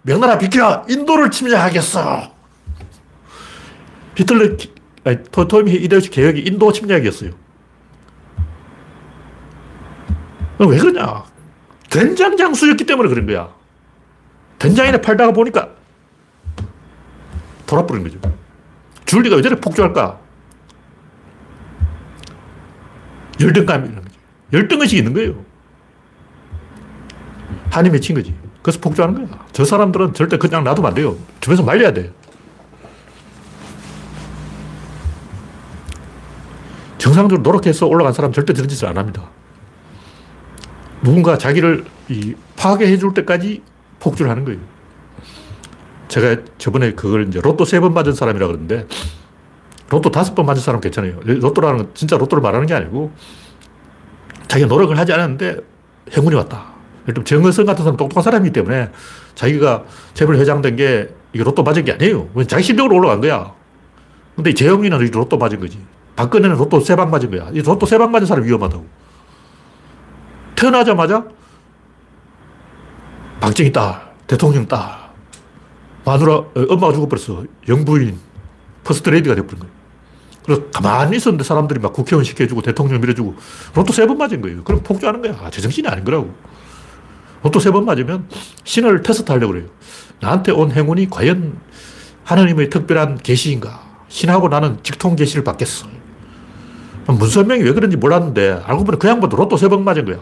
명나라 0.02 0.38
비켜! 0.38 0.85
인도를 0.88 1.30
침략하겠어! 1.30 2.35
히틀러, 4.16 4.56
아니, 5.04 5.23
토요미 5.25 5.73
히데요시 5.73 6.11
개혁이 6.11 6.40
인도 6.40 6.73
침략이었어요. 6.73 7.30
왜 10.59 10.78
그러냐? 10.78 11.25
된장 11.90 12.37
장수였기 12.37 12.87
때문에 12.87 13.09
그런 13.09 13.26
거야. 13.26 13.54
된장이나 14.59 15.00
팔다가 15.00 15.33
보니까 15.33 15.68
돌아버린 17.66 18.02
거죠. 18.04 18.18
줄리가 19.04 19.37
왜 19.37 19.42
저렇게 19.42 19.61
폭주할까? 19.61 20.18
열등감이 23.40 23.88
있는 23.88 24.02
거죠. 24.02 24.16
열등의식이 24.52 24.99
있는 24.99 25.12
거예요. 25.12 25.44
한이 27.70 27.90
맺힌 27.90 28.14
거지. 28.14 28.35
그래서 28.62 28.80
폭주하는 28.80 29.28
거야. 29.28 29.46
저 29.52 29.64
사람들은 29.64 30.14
절대 30.14 30.38
그냥 30.38 30.64
놔두면 30.64 30.88
안 30.88 30.94
돼요. 30.94 31.16
주변에서 31.40 31.62
말려야 31.62 31.92
돼. 31.92 32.12
정상적으로 36.99 37.42
노력해서 37.42 37.87
올라간 37.87 38.12
사람 38.12 38.32
절대 38.32 38.52
저런 38.52 38.68
짓을 38.68 38.88
안 38.88 38.96
합니다. 38.96 39.30
누군가 41.02 41.38
자기를 41.38 41.85
파괴해 42.56 42.96
줄 42.96 43.14
때까지 43.14 43.62
폭주를 44.00 44.30
하는 44.30 44.44
거예요. 44.44 44.58
제가 46.08 46.36
저번에 46.58 46.92
그걸 46.92 47.26
이제 47.28 47.40
로또 47.40 47.64
세 47.64 47.80
번 47.80 47.94
맞은 47.94 48.14
사람이라 48.14 48.46
그러는데 48.46 48.86
로또 49.90 50.10
다섯 50.10 50.34
번 50.34 50.46
맞은 50.46 50.62
사람 50.62 50.80
괜찮아요. 50.80 51.20
로또라는 51.25 51.78
건 51.78 51.90
진짜 51.94 52.16
로또를 52.16 52.42
말하는 52.42 52.66
게 52.66 52.75
아니고 52.75 53.12
자기가 54.48 54.68
노력을 54.68 54.96
하지 54.98 55.12
않았는데 55.12 55.56
행운이 56.16 56.34
왔다. 56.36 56.75
예를 57.08 57.25
정의성 57.25 57.66
같은 57.66 57.84
사람 57.84 57.96
똑똑한 57.96 58.22
사람이기 58.22 58.52
때문에 58.52 58.90
자기가 59.34 59.84
재벌 60.14 60.36
회장 60.36 60.60
된 60.62 60.76
게 60.76 61.08
이게 61.32 61.44
로또 61.44 61.62
맞은 61.62 61.84
게 61.84 61.92
아니에요. 61.92 62.28
자기 62.46 62.62
실력으로 62.62 62.96
올라간 62.96 63.20
거야. 63.20 63.52
근데 64.34 64.54
재영이는 64.54 64.98
로또 65.12 65.36
맞은 65.38 65.60
거지. 65.60 65.78
박근혜는 66.16 66.56
로또 66.56 66.80
세 66.80 66.96
방 66.96 67.10
맞은 67.10 67.30
거야. 67.30 67.50
이 67.52 67.60
로또 67.62 67.84
세 67.86 67.98
방 67.98 68.10
맞은 68.10 68.26
사람 68.26 68.44
위험하다고. 68.44 68.86
태어나자마자 70.56 71.25
박정희 73.40 73.70
딸, 73.72 74.00
대통령 74.26 74.66
딸, 74.66 74.80
마누라, 76.06 76.32
어, 76.34 76.50
엄마가 76.68 76.92
죽어버렸어. 76.94 77.44
영부인, 77.68 78.18
퍼스트레이디가 78.85 79.35
돼버린 79.34 79.58
거예요. 79.58 79.75
그래서 80.44 80.62
가만히 80.72 81.16
있었는데 81.16 81.42
사람들이 81.42 81.80
막 81.80 81.92
국회의원 81.92 82.22
시켜주고 82.25 82.62
대통령 82.62 83.00
밀어주고 83.00 83.34
로또 83.75 83.92
세 83.92 84.06
번 84.06 84.16
맞은 84.16 84.40
거예요. 84.40 84.62
그럼 84.62 84.80
폭주하는 84.84 85.20
거야. 85.20 85.36
아, 85.42 85.50
제정신이 85.50 85.88
아닌 85.88 86.04
거라고. 86.04 86.32
로또 87.42 87.58
세 87.58 87.70
번 87.72 87.84
맞으면 87.84 88.28
신을 88.62 89.02
테스트 89.02 89.30
하려고 89.32 89.52
그래요. 89.54 89.66
나한테 90.20 90.52
온 90.52 90.70
행운이 90.70 91.10
과연 91.10 91.58
하나님의 92.25 92.70
특별한 92.70 93.18
계시인가? 93.18 93.84
신하고 94.08 94.48
나는 94.48 94.78
직통 94.84 95.16
계시를 95.16 95.42
받겠어. 95.42 95.88
문선명이 97.08 97.62
왜 97.62 97.72
그런지 97.72 97.96
몰랐는데 97.96 98.62
알고 98.64 98.84
보니 98.84 98.98
그 99.00 99.08
양반도 99.08 99.36
로또 99.36 99.56
세 99.56 99.68
번 99.68 99.82
맞은 99.84 100.04
거야. 100.04 100.18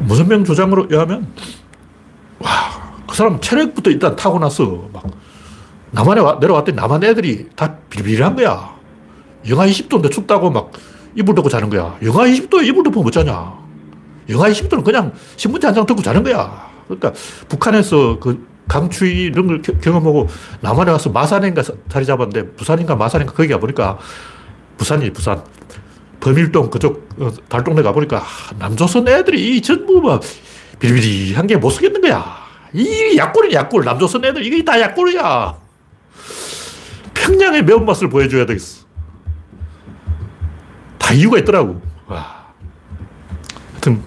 문선명 0.00 0.44
주장으로 0.44 0.88
하면 0.98 1.26
와, 2.40 2.50
그 3.14 3.18
사람 3.18 3.40
체력부터 3.40 3.92
일단 3.92 4.16
타고났어. 4.16 4.88
막 4.92 5.04
남한에 5.92 6.20
와, 6.20 6.36
내려왔더니 6.40 6.74
남한 6.74 7.04
애들이 7.04 7.46
다 7.54 7.76
비빌한 7.88 8.34
거야. 8.34 8.74
영하 9.48 9.68
20도인데 9.68 10.10
춥다고 10.10 10.50
막 10.50 10.72
이불 11.14 11.32
덮고 11.36 11.48
자는 11.48 11.70
거야. 11.70 11.96
영하 12.02 12.24
20도에 12.24 12.66
이불 12.66 12.82
덮으면 12.82 13.04
못 13.04 13.12
자냐. 13.12 13.52
영하 14.28 14.48
20도는 14.50 14.82
그냥 14.82 15.12
신문지 15.36 15.64
한 15.64 15.76
장 15.76 15.86
덮고 15.86 16.02
자는 16.02 16.24
거야. 16.24 16.68
그러니까 16.88 17.12
북한에서 17.48 18.18
그 18.18 18.44
강추위 18.66 19.26
이런 19.26 19.46
걸 19.46 19.62
경험하고 19.62 20.26
남한에 20.60 20.90
와서 20.90 21.08
마산인가 21.10 21.62
자리 21.88 22.04
잡았는데 22.04 22.56
부산인가 22.56 22.96
마산인가 22.96 23.32
거기 23.32 23.48
가보니까 23.48 23.96
부산이 24.76 25.12
부산. 25.12 25.40
범일동 26.18 26.68
그쪽 26.68 27.08
어, 27.20 27.30
달동네 27.48 27.82
가보니까 27.82 28.24
남조선 28.58 29.06
애들이 29.06 29.62
전부 29.62 30.00
막 30.00 30.20
비리비리한 30.80 31.46
게 31.46 31.54
못 31.54 31.70
쓰겠는 31.70 32.00
거야. 32.00 32.42
이 32.74 33.16
약골이 33.16 33.54
약골. 33.54 33.84
남조선 33.84 34.24
애들 34.24 34.44
이게 34.44 34.64
다 34.64 34.78
약골이야. 34.80 35.56
평양의 37.14 37.64
매운맛을 37.64 38.08
보여줘야 38.10 38.44
되겠어. 38.44 38.84
다 40.98 41.14
이유가 41.14 41.38
있더라고. 41.38 41.80
와. 42.06 42.44
하여튼, 43.72 44.02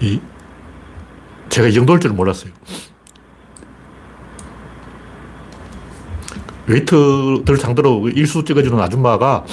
이, 0.00 0.20
제가 1.48 1.68
이 1.68 1.72
정도일 1.72 2.00
줄 2.00 2.12
몰랐어요. 2.12 2.52
웨이트들 6.66 7.56
상대로 7.56 8.08
일수 8.08 8.44
찍어주는 8.44 8.78
아줌마가 8.78 9.44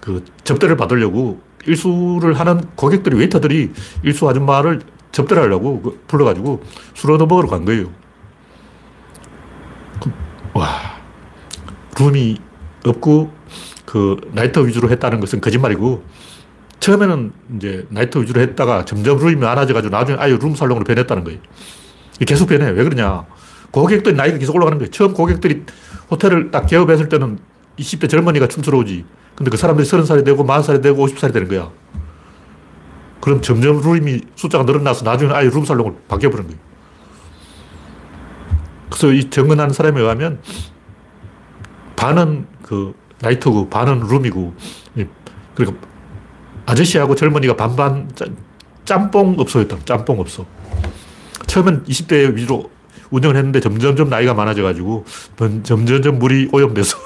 그 0.00 0.24
접대를 0.44 0.76
받으려고 0.76 1.40
일수를 1.64 2.34
하는 2.34 2.60
고객들이, 2.76 3.16
웨이터들이 3.16 3.72
일수 4.02 4.28
아줌마를 4.28 4.82
접대를 5.16 5.44
하려고 5.44 5.80
그 5.80 6.02
불러가지고 6.06 6.62
술 6.94 7.12
얻어 7.12 7.24
먹으러 7.24 7.48
간 7.48 7.64
거예요. 7.64 7.90
그, 10.02 10.12
와, 10.52 10.68
룸이 11.98 12.38
없고 12.84 13.32
그 13.86 14.16
나이트 14.32 14.58
위주로 14.66 14.90
했다는 14.90 15.20
것은 15.20 15.40
거짓말이고 15.40 16.04
처음에는 16.80 17.32
이제 17.56 17.86
나이트 17.88 18.18
위주로 18.18 18.42
했다가 18.42 18.84
점점 18.84 19.18
룸이 19.18 19.36
많아져가지고 19.36 19.96
나중에 19.96 20.18
아예 20.20 20.36
룸 20.36 20.54
살롱으로 20.54 20.84
변했다는 20.84 21.24
거예요. 21.24 21.38
계속 22.26 22.48
변해. 22.48 22.68
왜 22.70 22.84
그러냐. 22.84 23.24
고객들 23.70 24.16
나이가 24.16 24.36
계속 24.36 24.54
올라가는 24.54 24.78
거예요. 24.78 24.90
처음 24.90 25.14
고객들이 25.14 25.62
호텔을 26.10 26.50
딱 26.50 26.66
개업했을 26.66 27.08
때는 27.08 27.38
20대 27.78 28.08
젊은이가 28.10 28.48
춤추러 28.48 28.78
오지. 28.78 29.04
근데 29.34 29.50
그 29.50 29.56
사람들이 29.56 29.88
30살이 29.88 30.24
되고 30.24 30.44
40살이 30.44 30.82
되고 30.82 31.06
50살이 31.06 31.32
되는 31.32 31.48
거야. 31.48 31.70
그럼 33.26 33.42
점점 33.42 33.80
룸이 33.80 34.20
숫자가 34.36 34.62
늘어나서 34.62 35.04
나중에 35.04 35.32
아예 35.32 35.48
룸 35.48 35.64
살롱을 35.64 35.94
바뀌어버린 36.06 36.46
거예요. 36.46 36.60
그래서 38.88 39.12
이 39.12 39.28
정은하는 39.28 39.74
사람에 39.74 40.00
의하면 40.00 40.40
반은 41.96 42.46
그 42.62 42.94
나이트고 43.20 43.68
반은 43.68 43.98
룸이고 44.06 44.54
그리고 45.56 45.74
아저씨하고 46.66 47.16
젊은이가 47.16 47.56
반반 47.56 48.08
짬뽕 48.84 49.34
업소였다. 49.40 49.78
짬뽕 49.84 50.20
업소. 50.20 50.46
처음엔 51.48 51.82
20대 51.82 52.32
위주로 52.32 52.70
운영을 53.10 53.34
했는데 53.34 53.58
점점점 53.58 54.08
나이가 54.08 54.34
많아져가지고 54.34 55.04
점점점 55.64 56.20
물이 56.20 56.50
오염돼서 56.52 56.96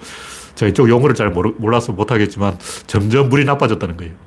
제가 0.56 0.70
이쪽 0.70 0.88
용어를 0.88 1.14
잘 1.14 1.28
몰라서 1.28 1.92
못하겠지만 1.92 2.58
점점 2.86 3.28
물이 3.28 3.44
나빠졌다는 3.44 3.98
거예요. 3.98 4.25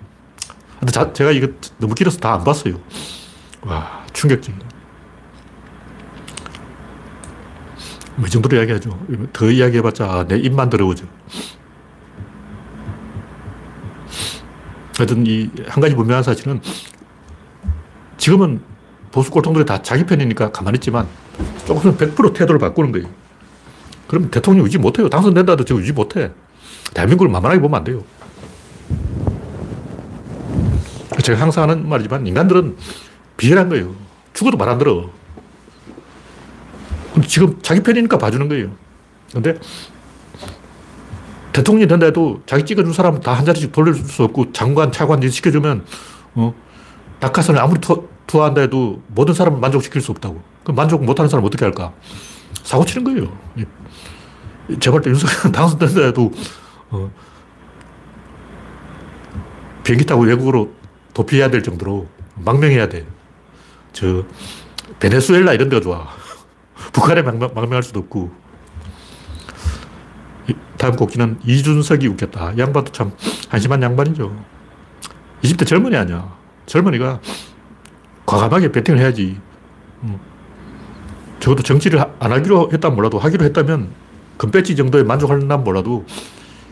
근데 0.80 0.92
자, 0.92 1.12
제가 1.12 1.32
이거 1.32 1.48
너무 1.78 1.94
길어서 1.96 2.20
다 2.20 2.34
안 2.34 2.44
봤어요. 2.44 2.80
와, 3.62 4.06
충격적이네. 4.14 4.64
뭐이 8.16 8.30
정도로 8.30 8.58
이야기하죠. 8.58 9.00
더 9.34 9.50
이야기해봤자 9.50 10.26
내 10.28 10.38
입만 10.38 10.70
더러워져. 10.70 11.06
하여튼 14.98 15.26
이 15.26 15.50
한 15.68 15.80
가지 15.82 15.96
분명한 15.96 16.24
사실은 16.24 16.60
지금은 18.18 18.62
보수 19.12 19.32
꼴통들이 19.32 19.66
다 19.66 19.82
자기 19.82 20.06
편이니까 20.06 20.52
가만히 20.52 20.76
있지만 20.76 21.08
조금 21.66 21.96
100% 21.96 22.34
태도를 22.34 22.60
바꾸는 22.60 22.92
거예요. 22.92 23.08
그럼 24.08 24.30
대통령 24.30 24.66
유지 24.66 24.78
못해요. 24.78 25.08
당선된다 25.10 25.56
도 25.56 25.64
지금 25.64 25.82
유지 25.82 25.94
못해. 25.94 26.32
대한민국을 26.94 27.32
만만하게 27.32 27.62
보면 27.62 27.78
안 27.78 27.84
돼요. 27.86 28.04
제가 31.30 31.40
항상 31.42 31.70
하는 31.70 31.88
말이지만 31.88 32.26
인간들은 32.26 32.76
비열한 33.38 33.70
거예요. 33.70 33.94
죽어도 34.34 34.58
말 34.58 34.70
안 34.70 34.78
들어. 34.80 35.10
지금 37.28 37.60
자기 37.62 37.82
편이니까 37.84 38.18
봐주는 38.18 38.48
거예요. 38.50 38.72
근데 39.32 39.60
대통령이 41.54 41.88
된다 41.88 42.06
해도 42.08 42.42
자기 42.48 42.64
찍어준 42.66 42.94
사람 42.94 43.20
다 43.20 43.34
한 43.34 43.46
자리씩 43.46 43.72
돌려줄 43.72 44.06
수 44.06 44.24
없고 44.24 44.52
장관, 44.54 44.92
차관 44.92 45.28
시켜주면 45.28 45.86
어, 46.36 46.54
낙하산을 47.20 47.60
아무리 47.62 47.80
투, 47.80 48.08
투하한다 48.26 48.62
해도 48.62 49.02
모든 49.08 49.34
사람을 49.36 49.60
만족시킬 49.60 50.02
수 50.02 50.12
없다고. 50.12 50.42
그럼 50.64 50.76
만족 50.76 51.04
못하는 51.04 51.30
사람 51.30 51.46
어떻게 51.46 51.64
할까? 51.66 51.94
사고 52.64 52.86
치는 52.86 53.04
거예요. 53.04 53.38
제발 54.80 55.02
윤석열 55.06 55.52
당선된다 55.54 56.02
해도 56.02 56.32
어, 56.90 57.12
비행기 59.84 60.06
타고 60.06 60.24
외국으로 60.24 60.72
도피해야 61.20 61.50
될 61.50 61.62
정도로 61.64 62.08
망명해야 62.36 62.88
돼. 62.88 63.06
저 63.92 64.24
베네수엘라 65.00 65.54
이런 65.54 65.68
데가 65.68 65.82
좋아. 65.82 66.08
북한에 66.94 67.22
망명할 67.22 67.84
수도 67.84 68.00
없고. 68.00 68.32
다음 70.78 70.96
곡지는 70.96 71.40
이준석이 71.44 72.08
웃겼다. 72.08 72.58
양반도 72.58 72.94
참 72.94 73.12
한심한 73.50 73.82
양반이죠. 73.82 74.34
20대 75.44 75.68
젊은이 75.68 75.98
아니야. 75.98 76.38
젊은이가 76.66 77.20
과감하게 78.26 78.72
배팅을 78.72 79.00
해야지. 79.00 79.38
음. 80.04 80.18
적어도 81.42 81.64
정치를 81.64 82.00
안 82.20 82.32
하기로 82.32 82.70
했다 82.72 82.90
몰라도 82.90 83.20
하기로 83.20 83.44
했다면 83.44 83.90
금배지 84.38 84.78
정도에 84.78 85.04
만족하려나 85.04 85.58
몰라도 85.58 86.06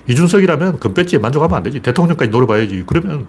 이준석이라면 0.07 0.79
금배지에 0.79 1.19
만족하면 1.19 1.57
안 1.57 1.63
되지. 1.63 1.81
대통령까지 1.81 2.31
노려봐야지. 2.31 2.85
그러면 2.87 3.27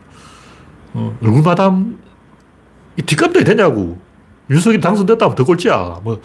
어, 0.95 1.16
얼굴 1.23 1.42
마담 1.42 1.99
이 2.97 3.02
뒷감당이 3.02 3.45
되냐고. 3.45 3.99
윤석이 4.50 4.80
당선됐다면 4.80 5.35
더 5.37 5.45
꼴찌야. 5.45 6.00
뭐 6.02 6.21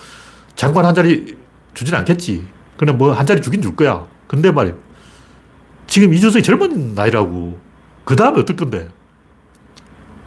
장관 0.56 0.86
한 0.86 0.96
자리 0.96 1.36
주진 1.74 1.94
않겠지. 1.96 2.48
그냥 2.78 2.98
뭐 2.98 3.14
한 3.14 3.26
자리 3.26 3.42
주긴 3.42 3.62
줄 3.62 3.76
거야. 3.76 4.06
근데 4.28 4.52
말이야. 4.52 4.74
지금 5.88 6.14
이준석이 6.14 6.44
젊은 6.44 6.96
나이라고. 6.96 7.60
그 8.06 8.16
다음에 8.16 8.40
어떨 8.40 8.56
건데? 8.56 8.90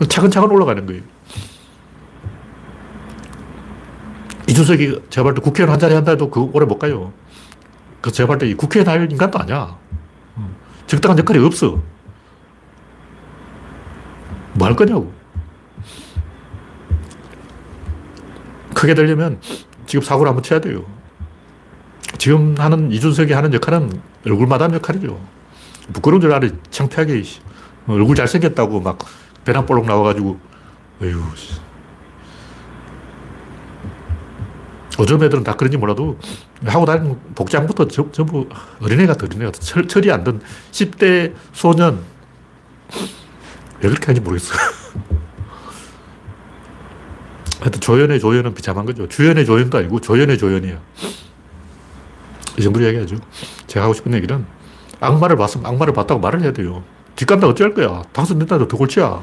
차근차근 0.08 0.50
올라가는 0.50 0.84
거예요. 0.86 1.02
이준석이 4.48 5.00
제가 5.10 5.24
볼 5.24 5.34
때 5.34 5.40
국회의원 5.40 5.72
한 5.72 5.80
자리 5.80 5.94
한다 5.94 6.12
해도 6.12 6.30
그 6.30 6.40
오래 6.52 6.64
못 6.66 6.78
가요. 6.78 7.12
그 8.00 8.12
제가 8.12 8.26
볼 8.28 8.38
때 8.38 8.54
국회의원 8.54 8.88
할 9.00 9.10
인간도 9.10 9.38
아니야. 9.38 9.76
적당한 10.86 11.18
역할이 11.18 11.44
없어. 11.44 11.82
뭐 14.58 14.66
할 14.68 14.76
거냐고. 14.76 15.12
크게 18.74 18.94
되려면 18.94 19.40
지금 19.86 20.02
사고를 20.02 20.28
한번 20.28 20.42
쳐야 20.42 20.60
돼요. 20.60 20.84
지금 22.18 22.54
하는 22.58 22.90
이준석이 22.92 23.32
하는 23.32 23.52
역할은 23.54 24.00
얼굴 24.26 24.46
마담 24.46 24.74
역할이죠. 24.74 25.18
부끄러운 25.92 26.20
줄 26.20 26.32
알아. 26.32 26.48
창피하게. 26.70 27.22
얼굴 27.86 28.16
잘생겼다고 28.16 28.80
막 28.80 28.98
배낭 29.44 29.64
볼록 29.64 29.86
나와가지고, 29.86 30.38
어휴. 31.02 31.22
요즘 34.98 35.22
애들은 35.22 35.44
다 35.44 35.54
그런지 35.54 35.76
몰라도 35.76 36.18
하고 36.64 36.84
다니는 36.86 37.18
복장부터 37.34 37.86
전부 37.86 38.48
어린애 38.80 39.06
같아, 39.06 39.26
어린애 39.26 39.44
같아. 39.44 39.60
철, 39.60 39.86
철이 39.86 40.10
안 40.10 40.24
든 40.24 40.40
10대 40.72 41.34
소년. 41.52 42.00
왜 43.80 43.88
그렇게 43.88 44.06
하는지 44.06 44.20
모르겠어. 44.20 44.54
하여튼 47.60 47.80
조연의 47.80 48.20
조연은 48.20 48.54
비참한 48.54 48.86
거죠. 48.86 49.08
주연의 49.08 49.44
조연도 49.46 49.78
아니고 49.78 50.00
조연의 50.00 50.38
조연이에요. 50.38 50.78
이 52.58 52.62
정도로 52.62 52.84
이야기하죠. 52.84 53.16
제가 53.66 53.84
하고 53.84 53.94
싶은 53.94 54.14
얘기는 54.14 54.46
악마를 55.00 55.36
봤으면 55.36 55.66
악마를 55.66 55.92
봤다고 55.92 56.20
말을 56.20 56.42
해야 56.42 56.52
돼요. 56.52 56.84
뒷감당 57.16 57.50
어찌할 57.50 57.74
거야. 57.74 58.02
당선됐다도 58.12 58.68
더 58.68 58.76
골치야. 58.76 59.22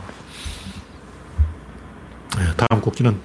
네, 2.37 2.43
다음 2.57 2.81
곡지는 2.81 3.19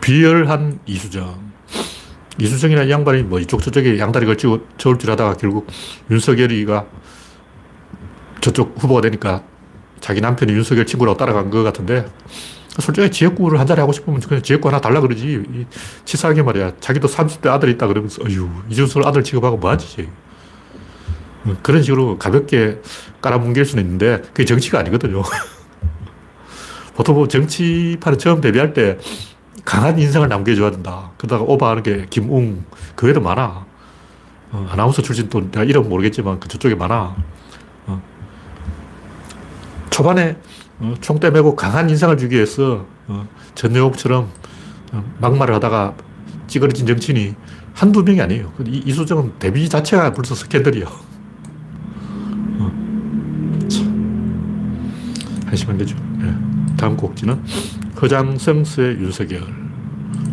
비열한 0.00 0.80
이수정. 0.86 1.52
이수정이라는 2.40 2.90
양반이 2.90 3.22
뭐 3.22 3.38
이쪽 3.38 3.62
저쪽에 3.62 3.98
양다리 3.98 4.26
걸치고 4.26 4.66
저울질 4.78 5.10
하다가 5.10 5.34
결국 5.34 5.66
윤석열이가 6.10 6.86
저쪽 8.40 8.74
후보가 8.82 9.02
되니까 9.02 9.44
자기 10.02 10.20
남편이 10.20 10.52
윤석열 10.52 10.84
친구라고 10.84 11.16
따라간 11.16 11.48
것 11.48 11.62
같은데 11.62 12.04
솔직히 12.78 13.10
지역구를 13.10 13.60
한 13.60 13.66
자리 13.66 13.80
하고 13.80 13.92
싶으면 13.92 14.20
그냥 14.20 14.42
지역구 14.42 14.68
하나 14.68 14.80
달라 14.80 15.00
그러지. 15.00 15.66
치사하게 16.04 16.42
말이야. 16.42 16.72
자기도 16.80 17.06
30대 17.06 17.48
아들 17.48 17.68
있다 17.68 17.86
그러면서, 17.86 18.22
어휴, 18.22 18.48
이준석 18.70 19.06
아들 19.06 19.22
취급하고 19.22 19.58
뭐하지? 19.58 20.08
음, 21.46 21.58
그런 21.62 21.82
식으로 21.82 22.18
가볍게 22.18 22.80
깔아뭉갤 23.20 23.64
수는 23.66 23.84
있는데, 23.84 24.22
그게 24.28 24.46
정치가 24.46 24.78
아니거든요. 24.78 25.22
보통 26.96 27.14
뭐 27.16 27.28
정치판에 27.28 28.16
처음 28.16 28.40
데뷔할 28.40 28.72
때 28.72 28.98
강한 29.64 29.98
인상을 29.98 30.26
남겨줘야 30.26 30.70
된다. 30.70 31.10
그러다가 31.18 31.44
오버하는 31.44 31.82
게 31.82 32.06
김웅, 32.08 32.64
그 32.96 33.06
외에도 33.06 33.20
많아. 33.20 33.66
어, 34.52 34.68
아나운서 34.70 35.02
출신 35.02 35.28
또 35.28 35.40
내가 35.50 35.64
이름 35.64 35.90
모르겠지만 35.90 36.40
그 36.40 36.48
저쪽에 36.48 36.74
많아. 36.74 37.16
어. 39.92 39.94
초반에 39.94 40.36
어, 40.78 40.94
총대 41.00 41.30
메고 41.30 41.54
강한 41.54 41.90
인상을 41.90 42.16
주기 42.16 42.36
위해서 42.36 42.86
어, 43.06 43.28
전영욱처럼 43.54 44.30
어, 44.92 45.04
막말을 45.20 45.54
하다가 45.56 45.94
찌그러진 46.46 46.86
정치인이 46.86 47.34
한두 47.74 48.02
명이 48.02 48.20
아니에요. 48.20 48.52
이, 48.66 48.82
이수정은 48.86 49.32
데뷔 49.38 49.68
자체가 49.68 50.14
벌써 50.14 50.34
스캔들이야. 50.34 50.86
한심한 55.46 55.76
거죠. 55.76 55.94
네. 56.18 56.34
다음 56.78 56.96
곡지는 56.96 57.38
허장성 58.00 58.64
스의 58.64 58.96
윤석열. 58.96 59.42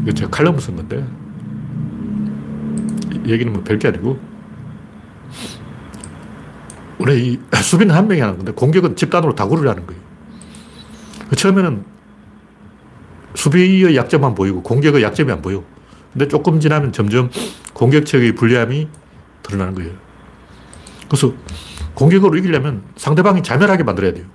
이거 0.03 0.13
제가 0.13 0.29
칼럼을 0.31 0.61
쓴 0.61 0.77
건데, 0.77 1.05
얘기는 3.27 3.51
뭐 3.51 3.61
별게 3.61 3.89
아니고, 3.89 4.17
원래 6.99 7.15
이 7.15 7.39
수비는 7.53 7.95
한 7.95 8.07
명이 8.07 8.21
하는 8.21 8.38
건데, 8.38 8.51
공격은 8.51 8.95
집단으로 8.95 9.33
다구를 9.33 9.69
하는 9.69 9.85
거예요. 9.88 10.01
그 11.29 11.35
처음에는 11.35 11.85
수비의 13.35 13.95
약점만 13.95 14.35
보이고 14.35 14.62
공격의 14.62 15.03
약점이 15.03 15.31
안 15.31 15.41
보여. 15.41 15.63
근데 16.12 16.27
조금 16.27 16.59
지나면 16.59 16.91
점점 16.91 17.29
공격책의 17.73 18.35
불리함이 18.35 18.88
드러나는 19.43 19.75
거예요. 19.75 19.91
그래서 21.07 21.33
공격으로 21.93 22.38
이기려면 22.38 22.83
상대방이 22.95 23.43
자멸하게 23.43 23.83
만들어야 23.83 24.13
돼요. 24.13 24.25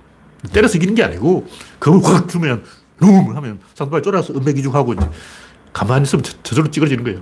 때려서 0.53 0.77
이기는 0.77 0.95
게 0.95 1.03
아니고 1.03 1.47
그걸 1.79 2.01
확 2.03 2.29
주면 2.29 2.63
룸 2.99 3.35
하면 3.35 3.59
상대방이 3.73 4.03
쫄아서 4.03 4.33
은맥이죽하고 4.33 4.93
이제 4.93 5.09
가만히 5.73 6.03
있으면 6.03 6.23
저 6.23 6.55
절로 6.55 6.71
찌그러지는 6.71 7.03
거예요. 7.03 7.21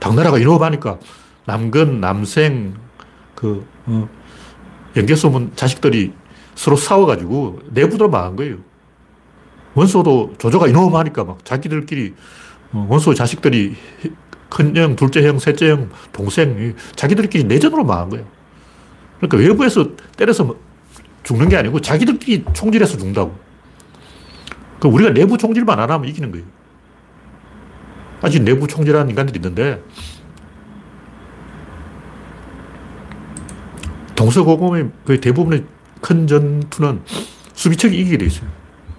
당나라가 0.00 0.38
이놈하니까 0.38 0.98
남근, 1.46 2.00
남생, 2.00 2.74
그, 3.34 3.64
어, 3.86 4.08
연계소문 4.98 5.52
자식들이 5.54 6.12
서로 6.54 6.76
싸워가지고 6.76 7.60
내부도 7.70 8.08
망한 8.08 8.36
거예요. 8.36 8.56
원소도 9.74 10.34
조조가 10.38 10.66
이놈하니까 10.68 11.24
막 11.24 11.44
자기들끼리 11.44 12.14
어, 12.72 12.86
원소 12.90 13.14
자식들이 13.14 13.76
큰 14.48 14.76
형, 14.76 14.96
둘째 14.96 15.26
형, 15.26 15.38
셋째 15.38 15.70
형, 15.70 15.90
동생, 16.12 16.74
자기들끼리 16.96 17.44
내전으로 17.44 17.84
망한 17.84 18.10
거예요. 18.10 18.26
그러니까 19.18 19.36
외부에서 19.36 19.90
때려서 20.16 20.56
죽는 21.22 21.48
게 21.48 21.56
아니고 21.56 21.80
자기들끼리 21.80 22.44
총질해서 22.52 22.96
죽는다고. 22.96 23.36
그 24.80 24.88
우리가 24.88 25.10
내부 25.10 25.36
총질만 25.38 25.78
안 25.78 25.90
하면 25.90 26.08
이기는 26.08 26.30
거예요. 26.30 26.46
아직 28.20 28.42
내부 28.42 28.66
총질하는 28.66 29.10
인간들이 29.10 29.38
있는데 29.38 29.82
동서고금의 34.18 34.90
거의 35.06 35.20
대부분의 35.20 35.64
큰 36.00 36.26
전투는 36.26 37.02
수비척이 37.54 37.96
이기게 37.96 38.18
돼 38.18 38.26
있어요. 38.26 38.50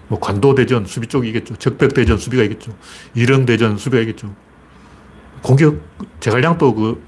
뭐 0.07 0.17
관도대전 0.17 0.85
수비 0.85 1.07
쪽이 1.07 1.29
이겠죠. 1.29 1.57
적벽대전 1.57 2.17
수비가 2.17 2.41
이겠죠. 2.43 2.73
일릉대전 3.15 3.77
수비가 3.77 4.01
이겠죠. 4.01 4.33
공격, 5.43 5.77
제갈량도 6.21 6.73
그 6.73 7.03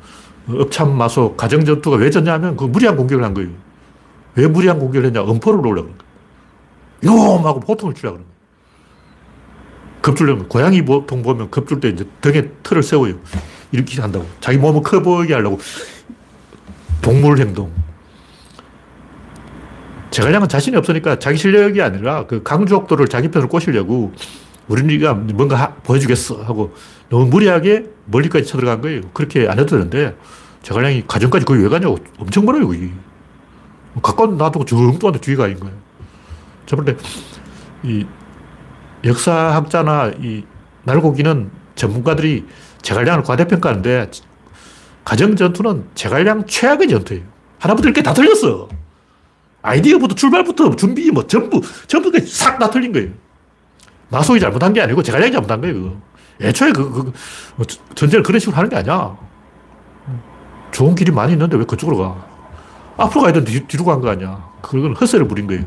업참 0.49 0.95
마소 0.95 1.35
가정전투가 1.37 1.97
왜 1.97 2.09
졌냐면 2.09 2.57
그 2.57 2.65
무리한 2.65 2.97
공격을 2.97 3.23
한 3.23 3.33
거예요. 3.33 3.49
왜 4.35 4.45
무리한 4.47 4.77
공격을 4.79 5.05
했냐? 5.07 5.23
음포를 5.23 5.65
올려고 5.65 5.87
거예요. 5.87 6.01
이놈하고 7.03 7.61
포통을 7.61 7.95
치려고 7.95 8.17
그러는 8.17 8.27
거예요. 8.27 8.41
급줄려면, 10.01 10.49
고양이 10.49 10.83
보통 10.83 11.21
보면 11.21 11.49
급줄 11.49 11.79
때 11.79 11.89
이제 11.89 12.05
등에 12.19 12.49
틀을 12.63 12.83
세워요. 12.83 13.15
이렇게 13.71 14.01
한다고. 14.01 14.25
자기 14.41 14.57
몸을 14.57 14.81
커 14.81 15.01
보이게 15.01 15.33
하려고. 15.33 15.59
동물 17.01 17.37
행동. 17.39 17.71
제갈량은 20.11 20.49
자신이 20.49 20.75
없으니까 20.75 21.19
자기 21.19 21.37
실력이 21.37 21.81
아니라 21.81 22.25
그 22.27 22.43
강족도를 22.43 23.07
자기 23.07 23.29
편으로 23.29 23.49
꼬시려고 23.49 24.13
우리가 24.67 25.13
뭔가 25.13 25.55
하, 25.55 25.73
보여주겠어 25.75 26.43
하고 26.43 26.73
너무 27.09 27.25
무리하게 27.25 27.85
멀리까지 28.05 28.45
쳐들어간 28.45 28.81
거예요. 28.81 29.01
그렇게 29.13 29.47
안 29.47 29.57
해도 29.57 29.65
되는데 29.65 30.15
제갈량이 30.63 31.05
가정까지 31.07 31.45
거기 31.45 31.63
왜 31.63 31.69
가냐고 31.69 31.97
엄청 32.17 32.45
멀어요, 32.45 32.67
거기. 32.67 32.91
가까운 34.01 34.37
놔두고 34.37 34.65
저 34.65 34.77
엉뚱한데 34.77 35.19
주의가 35.19 35.45
아닌 35.45 35.59
거예요. 35.59 35.75
저번에 36.65 36.95
이 37.83 38.05
역사학자나 39.03 40.11
이 40.21 40.43
날고기는 40.83 41.49
전문가들이 41.75 42.45
제갈량을 42.81 43.23
과대평가하는데 43.23 44.11
가정 45.03 45.35
전투는 45.35 45.85
제갈량 45.95 46.45
최악의 46.45 46.87
전투예요. 46.89 47.23
하나부터 47.59 47.87
이렇게 47.87 48.03
다 48.03 48.13
틀렸어. 48.13 48.80
아이디어부터 49.61 50.15
출발부터 50.15 50.75
준비 50.75 51.11
뭐 51.11 51.25
전부 51.27 51.61
전부 51.87 52.11
싹 52.25 52.57
다 52.59 52.69
틀린 52.69 52.91
거예요. 52.91 53.09
마소이 54.09 54.39
잘못한 54.39 54.73
게 54.73 54.81
아니고 54.81 55.03
제갈량이 55.03 55.31
잘못한 55.31 55.61
거예요. 55.61 55.75
그거. 55.75 55.95
애초에 56.41 56.71
그, 56.71 56.91
그, 56.91 57.11
그 57.57 57.65
전쟁을 57.95 58.23
그런 58.23 58.39
식으로 58.39 58.57
하는 58.57 58.69
게 58.69 58.75
아니야. 58.75 59.15
좋은 60.71 60.95
길이 60.95 61.11
많이 61.11 61.33
있는데 61.33 61.57
왜 61.57 61.65
그쪽으로 61.65 61.97
가? 61.97 62.25
앞으로 62.97 63.21
가야 63.21 63.33
되는데 63.33 63.65
뒤 63.67 63.77
로 63.77 63.85
간 63.85 64.01
거 64.01 64.09
아니야. 64.09 64.49
그건 64.61 64.95
헛세를 64.95 65.27
부린 65.27 65.47
거예요. 65.47 65.63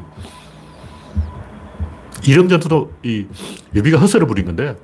이령전투도 2.26 2.92
이 3.02 3.26
유비가 3.74 3.98
허세를 3.98 4.26
부린 4.26 4.46
건데 4.46 4.76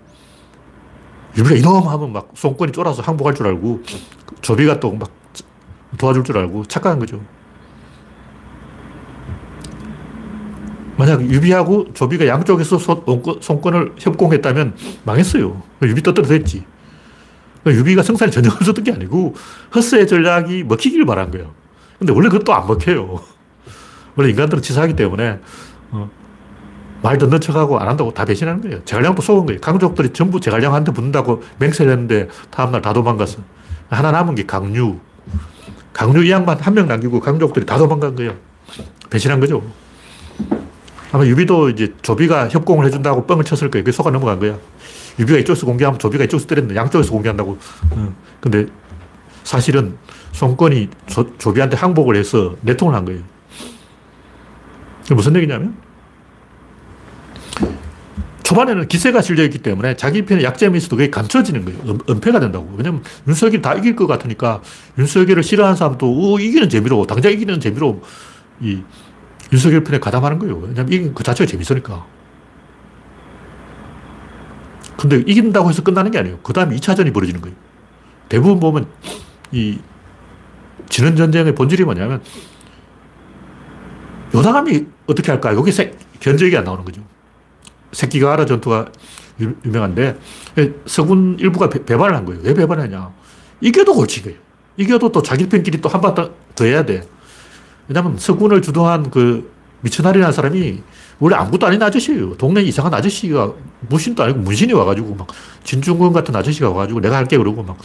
유비가 1.36 1.56
이놈 1.56 1.86
하면 1.88 2.12
막 2.12 2.30
손권이 2.34 2.72
쫄아서 2.72 3.02
항복할 3.02 3.34
줄 3.34 3.46
알고 3.46 3.82
조비가 4.42 4.78
또 4.80 4.92
막 4.92 5.10
도와줄 5.98 6.22
줄 6.22 6.38
알고 6.38 6.64
착각한 6.66 6.98
거죠. 7.00 7.20
만약 11.00 11.22
유비하고 11.22 11.94
조비가 11.94 12.26
양쪽에서 12.26 12.76
손권 13.40 13.74
을 13.74 13.92
협공했다면 13.98 14.74
망했어요. 15.04 15.62
유비 15.82 16.02
떠들어댔지. 16.02 16.62
유비가 17.66 18.02
승산이 18.02 18.30
전혀 18.30 18.50
없었던 18.50 18.84
게 18.84 18.92
아니고 18.92 19.34
허세 19.74 20.04
전략이 20.04 20.64
먹히기를 20.64 21.06
바란 21.06 21.30
거예요. 21.30 21.52
근데 21.98 22.12
원래 22.12 22.28
그것도 22.28 22.52
안 22.52 22.66
먹혀요. 22.66 23.18
원래 24.16 24.28
인간들은 24.28 24.62
치사하기 24.62 24.94
때문에 24.94 25.38
어, 25.92 26.10
말 27.02 27.16
듣는 27.16 27.40
척하고 27.40 27.78
안 27.78 27.88
한다고 27.88 28.12
다 28.12 28.26
배신하는 28.26 28.60
거예요. 28.60 28.84
제갈량도 28.84 29.22
속은 29.22 29.46
거예요. 29.46 29.60
강족들이 29.62 30.10
전부 30.10 30.38
제갈량한테 30.38 30.92
붙는다고 30.92 31.42
맹세를 31.58 31.92
했는데 31.92 32.28
다음날 32.50 32.82
다 32.82 32.92
도망갔어. 32.92 33.38
하나 33.88 34.10
남은 34.10 34.34
게 34.34 34.44
강유. 34.44 34.98
강유 35.94 36.24
이 36.24 36.30
양반 36.30 36.58
한 36.60 36.74
명 36.74 36.88
남기고 36.88 37.20
강족들이 37.20 37.64
다 37.64 37.78
도망간 37.78 38.14
거예요. 38.16 38.34
배신한 39.08 39.40
거죠. 39.40 39.62
아마 41.12 41.26
유비도 41.26 41.70
이제 41.70 41.94
조비가 42.02 42.48
협공을 42.48 42.86
해준다고 42.86 43.26
뻥을 43.26 43.44
쳤을 43.44 43.70
거예요. 43.70 43.84
그게 43.84 43.92
속아 43.92 44.10
넘어간 44.10 44.38
거야. 44.38 44.58
유비가 45.18 45.38
이쪽에서 45.38 45.66
공격하면 45.66 45.98
조비가 45.98 46.24
이쪽에서 46.24 46.46
때렸는데 46.46 46.78
양쪽에서 46.78 47.10
공격한다고. 47.10 47.58
어. 47.90 48.14
근데 48.40 48.66
사실은 49.42 49.96
송권이 50.32 50.88
조, 51.06 51.36
조비한테 51.38 51.76
항복을 51.76 52.16
해서 52.16 52.56
내통을 52.60 52.94
한 52.94 53.04
거예요. 53.04 53.20
무슨 55.10 55.34
얘기냐면 55.36 55.74
초반에는 58.44 58.88
기세가 58.88 59.22
실려있기 59.22 59.58
때문에 59.58 59.96
자기 59.96 60.24
편에 60.24 60.42
약점이 60.42 60.78
있어도 60.78 60.96
그게 60.96 61.10
감춰지는 61.10 61.64
거예요. 61.64 61.98
은, 62.08 62.20
패가 62.20 62.40
된다고. 62.40 62.72
왜냐면 62.76 63.02
윤석열이 63.26 63.62
다 63.62 63.74
이길 63.74 63.94
것 63.96 64.06
같으니까 64.06 64.60
윤석열을 64.98 65.42
싫어하는 65.42 65.76
사람도 65.76 66.34
어, 66.34 66.38
이기는 66.38 66.68
재미로, 66.68 67.06
당장 67.06 67.32
이기는 67.32 67.60
재미로 67.60 68.02
이 68.60 68.82
윤석열 69.52 69.82
편에 69.84 69.98
가담하는 69.98 70.38
거예요. 70.38 70.56
왜냐면 70.58 70.92
이긴 70.92 71.14
그 71.14 71.22
자체가 71.22 71.48
재밌으니까. 71.50 72.06
근데 74.96 75.16
이긴다고 75.26 75.68
해서 75.70 75.82
끝나는 75.82 76.10
게 76.10 76.18
아니에요. 76.18 76.38
그 76.42 76.52
다음에 76.52 76.76
2차전이 76.76 77.12
벌어지는 77.12 77.40
거예요. 77.40 77.56
대부분 78.28 78.60
보면 78.60 78.86
이 79.50 79.78
지는 80.88 81.16
전쟁의 81.16 81.54
본질이 81.54 81.84
뭐냐면 81.84 82.22
요당함이 84.34 84.86
어떻게 85.06 85.32
할까? 85.32 85.54
여기 85.54 85.72
세, 85.72 85.92
견적이 86.20 86.56
안 86.56 86.64
나오는 86.64 86.84
거죠. 86.84 87.02
새끼가 87.92 88.32
알아 88.32 88.44
전투가 88.44 88.86
유, 89.40 89.54
명한데 89.64 90.16
서군 90.86 91.38
일부가 91.40 91.68
배, 91.68 91.84
배반을 91.84 92.14
한 92.14 92.24
거예요. 92.24 92.40
왜 92.44 92.54
배반하냐? 92.54 93.10
이겨도 93.60 93.94
골치 93.94 94.22
거예요. 94.22 94.38
이겨도 94.76 95.10
또 95.10 95.22
자기 95.22 95.48
편끼리 95.48 95.80
또 95.80 95.88
한 95.88 96.00
번 96.00 96.14
더 96.54 96.64
해야 96.64 96.84
돼. 96.84 97.02
왜냐면 97.90 98.16
서군을 98.16 98.62
주도한 98.62 99.10
그 99.10 99.52
미천할이라는 99.80 100.32
사람이 100.32 100.80
원래 101.18 101.34
아무것도 101.34 101.66
아닌 101.66 101.82
아저씨예요. 101.82 102.36
동네 102.36 102.62
이상한 102.62 102.94
아저씨가 102.94 103.52
무신도 103.88 104.22
아니고 104.22 104.38
문신이 104.38 104.72
와가지고 104.72 105.16
막 105.16 105.26
진중권 105.64 106.12
같은 106.12 106.34
아저씨가 106.36 106.70
와가지고 106.70 107.00
내가 107.00 107.16
할게 107.16 107.36
그러고 107.36 107.64
막 107.64 107.76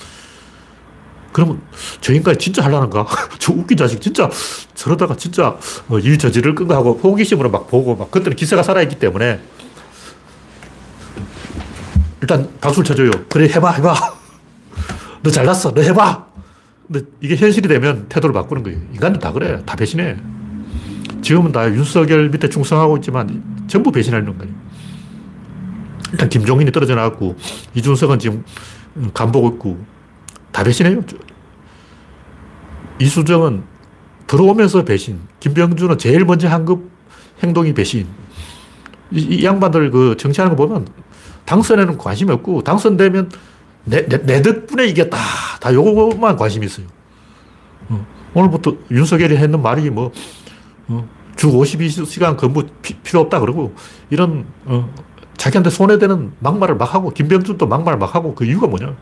그러면 1.34 1.60
저 2.02 2.14
인간이 2.14 2.38
진짜 2.38 2.64
할라는가? 2.64 3.08
저 3.40 3.52
웃긴 3.52 3.78
자식 3.78 4.00
진짜 4.00 4.30
저러다가 4.76 5.18
진짜 5.18 5.58
어, 5.90 5.98
일 5.98 6.20
저지를 6.20 6.54
끈가 6.54 6.76
하고 6.76 7.00
호기심으로 7.04 7.50
막 7.50 7.68
보고 7.68 7.96
막 7.96 8.12
그때는 8.12 8.36
기세가 8.36 8.62
살아있기 8.62 9.00
때문에 9.00 9.42
일단 12.22 12.48
박수를 12.62 12.86
쳐줘요. 12.86 13.12
그래 13.28 13.50
해봐 13.50 13.72
해봐. 13.72 13.96
너 15.24 15.32
잘났어. 15.32 15.74
너 15.74 15.82
해봐. 15.82 16.25
근데 16.88 17.06
이게 17.22 17.36
현실이 17.36 17.68
되면 17.68 18.08
태도를 18.10 18.34
바꾸는 18.34 18.64
거예요. 18.64 18.80
인간들 18.94 19.20
다 19.20 19.32
그래. 19.32 19.62
다 19.66 19.76
배신해. 19.76 20.18
지금은 21.22 21.52
다 21.52 21.68
윤석열 21.68 22.30
밑에 22.30 22.50
충성하고 22.50 22.98
있지만 22.98 23.44
전부 23.68 23.92
배신하는 23.92 24.38
거예요. 24.38 24.54
일단 26.12 26.30
김종인이 26.30 26.72
떨어져 26.72 26.94
나왔고, 26.96 27.36
이준석은 27.74 28.20
지금 28.20 28.44
간보고 29.14 29.50
있고, 29.56 29.84
다 30.52 30.64
배신해요. 30.64 31.02
이수정은 33.00 33.64
들어오면서 34.28 34.86
배신. 34.86 35.20
김병준은 35.40 35.98
제일 35.98 36.24
먼저 36.26 36.48
한 36.48 36.66
급 36.66 36.90
행동이 37.44 37.74
배신. 37.74 38.08
이, 39.12 39.20
이 39.20 39.44
양반들 39.44 39.92
그 39.92 40.16
정치하는 40.18 40.56
거 40.56 40.66
보면 40.68 40.88
당선에는 41.46 41.98
관심이 41.98 42.32
없고, 42.32 42.62
당선되면 42.62 43.30
내, 43.86 44.06
내, 44.08 44.22
내 44.22 44.42
덕분에 44.42 44.88
이겼다. 44.88 45.18
다 45.60 45.74
요거만 45.74 46.36
관심이 46.36 46.66
있어요. 46.66 46.88
어. 47.90 48.06
오늘부터 48.34 48.76
윤석열이 48.92 49.38
했는 49.38 49.62
말이 49.62 49.90
뭐, 49.90 50.12
어, 50.88 51.08
주 51.36 51.52
52시간 51.52 52.36
근무 52.36 52.64
피, 52.82 52.96
필요 52.96 53.22
없다 53.22 53.40
그러고, 53.40 53.76
이런, 54.10 54.46
어, 54.66 54.92
자기한테 55.38 55.70
손해되는 55.70 56.34
막말을 56.40 56.76
막 56.76 56.94
하고, 56.94 57.12
김병준도 57.12 57.68
막말 57.68 57.98
막 57.98 58.16
하고, 58.16 58.34
그 58.34 58.46
이유가 58.46 58.68
뭐냐. 58.68 58.96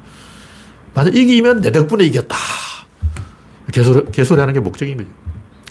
만약 0.93 1.15
이기면 1.15 1.61
내 1.61 1.71
덕분에 1.71 2.03
이겼다. 2.05 2.35
개소리, 3.71 4.11
개소리 4.11 4.39
하는 4.39 4.53
게 4.53 4.59
목적인 4.59 4.97
거죠. 4.97 5.09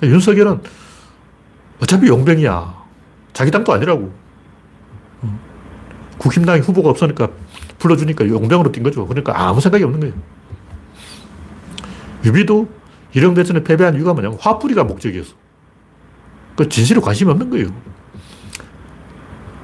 윤석열은 0.03 0.61
어차피 1.81 2.09
용병이야. 2.09 2.83
자기 3.33 3.51
당도 3.51 3.73
아니라고. 3.73 4.13
어. 5.23 5.41
국힘당이 6.19 6.61
후보가 6.61 6.91
없으니까 6.91 7.29
불러주니까 7.83 8.29
용병으로 8.29 8.71
뛴 8.71 8.83
거죠. 8.85 9.07
그러니까 9.07 9.49
아무 9.49 9.61
생각이 9.61 9.83
없는 9.83 10.01
거예요. 10.01 10.15
유비도 12.25 12.69
이령대전에 13.13 13.65
패배한 13.65 13.97
이유가 13.97 14.15
뭐냐면 14.15 14.39
화풀이가 14.41 14.85
목적이었어. 14.85 15.35
그 16.57 16.69
진실에 16.69 17.01
관심이 17.01 17.31
없는 17.31 17.51
거예요. 17.51 17.69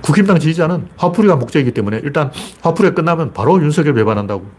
국힘당 0.02 0.38
지지자는 0.40 0.88
화풀이가 0.96 1.37
목적이기 1.37 1.72
때문에 1.72 2.00
일단 2.02 2.33
화풀이가 2.62 2.94
끝나면 2.94 3.33
바로 3.33 3.62
윤석열 3.62 3.94
배반한다고. 3.94 4.50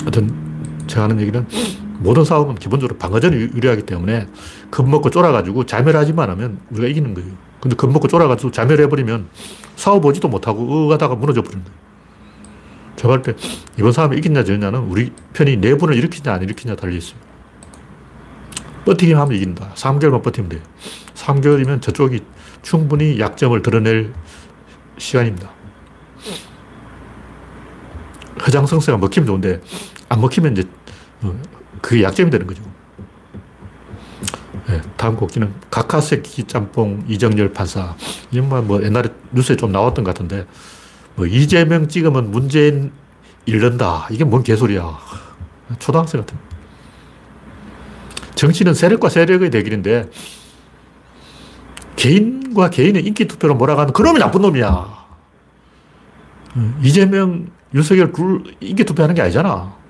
하여튼 0.00 0.34
제가 0.88 1.04
하는 1.04 1.20
얘기는 1.20 1.46
모든 2.04 2.22
싸움은 2.22 2.56
기본적으로 2.56 2.98
방어전이 2.98 3.34
유리하기 3.34 3.82
때문에 3.82 4.28
겁먹고 4.70 5.08
쫄아가지고 5.08 5.64
자멸하지만 5.64 6.28
하면 6.30 6.60
우리가 6.70 6.86
이기는 6.88 7.14
거예요. 7.14 7.30
근데 7.60 7.74
겁먹고 7.76 8.08
쫄아가지고 8.08 8.52
자멸해버리면 8.52 9.28
싸워보지도 9.76 10.28
못하고 10.28 10.86
으가다가 10.86 11.14
무너져 11.14 11.40
버린다. 11.40 11.70
제가 12.96 13.22
때 13.22 13.34
이번 13.78 13.92
싸움에 13.92 14.18
이겼냐 14.18 14.44
졌냐는 14.44 14.80
우리 14.80 15.12
편이 15.32 15.56
내분을 15.56 15.96
일으키냐 15.96 16.34
안 16.34 16.42
일으키냐 16.42 16.76
달려있습니다. 16.76 17.26
버티기만 18.84 19.22
하면 19.22 19.36
이긴다. 19.36 19.72
3개월만 19.74 20.22
버티면 20.22 20.50
돼요. 20.50 20.60
3개월이면 21.14 21.80
저쪽이 21.80 22.20
충분히 22.60 23.18
약점을 23.18 23.60
드러낼 23.62 24.12
시간입니다. 24.98 25.50
허장성세가 28.46 28.98
먹히면 28.98 29.26
좋은데 29.26 29.62
안 30.10 30.20
먹히면 30.20 30.52
이제 30.52 30.68
어, 31.22 31.34
그게 31.84 32.02
약점이 32.02 32.30
되는 32.30 32.46
거죠. 32.46 32.62
네, 34.66 34.80
다음 34.96 35.16
곡기는 35.16 35.52
가카세키 35.70 36.44
짬뽕 36.44 37.04
이정열 37.06 37.52
판사. 37.52 37.94
이건 38.30 38.66
뭐 38.66 38.82
옛날에 38.82 39.10
뉴스에 39.32 39.56
좀 39.56 39.70
나왔던 39.70 40.02
것 40.02 40.14
같은데, 40.14 40.46
뭐 41.14 41.26
이재명 41.26 41.86
찍으면 41.86 42.30
문재인 42.30 42.90
잃는다. 43.44 44.08
이게 44.10 44.24
뭔 44.24 44.42
개소리야. 44.42 44.98
초등학생 45.78 46.22
같은. 46.22 46.38
정치는 48.34 48.72
세력과 48.72 49.10
세력의 49.10 49.50
대결인데, 49.50 50.08
개인과 51.96 52.70
개인의 52.70 53.04
인기 53.04 53.28
투표로 53.28 53.56
몰아가는 53.56 53.92
그놈이 53.92 54.18
나쁜 54.18 54.40
놈이야. 54.40 55.04
이재명, 56.82 57.50
윤석열 57.74 58.10
둘 58.10 58.42
인기 58.60 58.84
투표하는 58.84 59.14
게 59.14 59.20
아니잖아. 59.20 59.83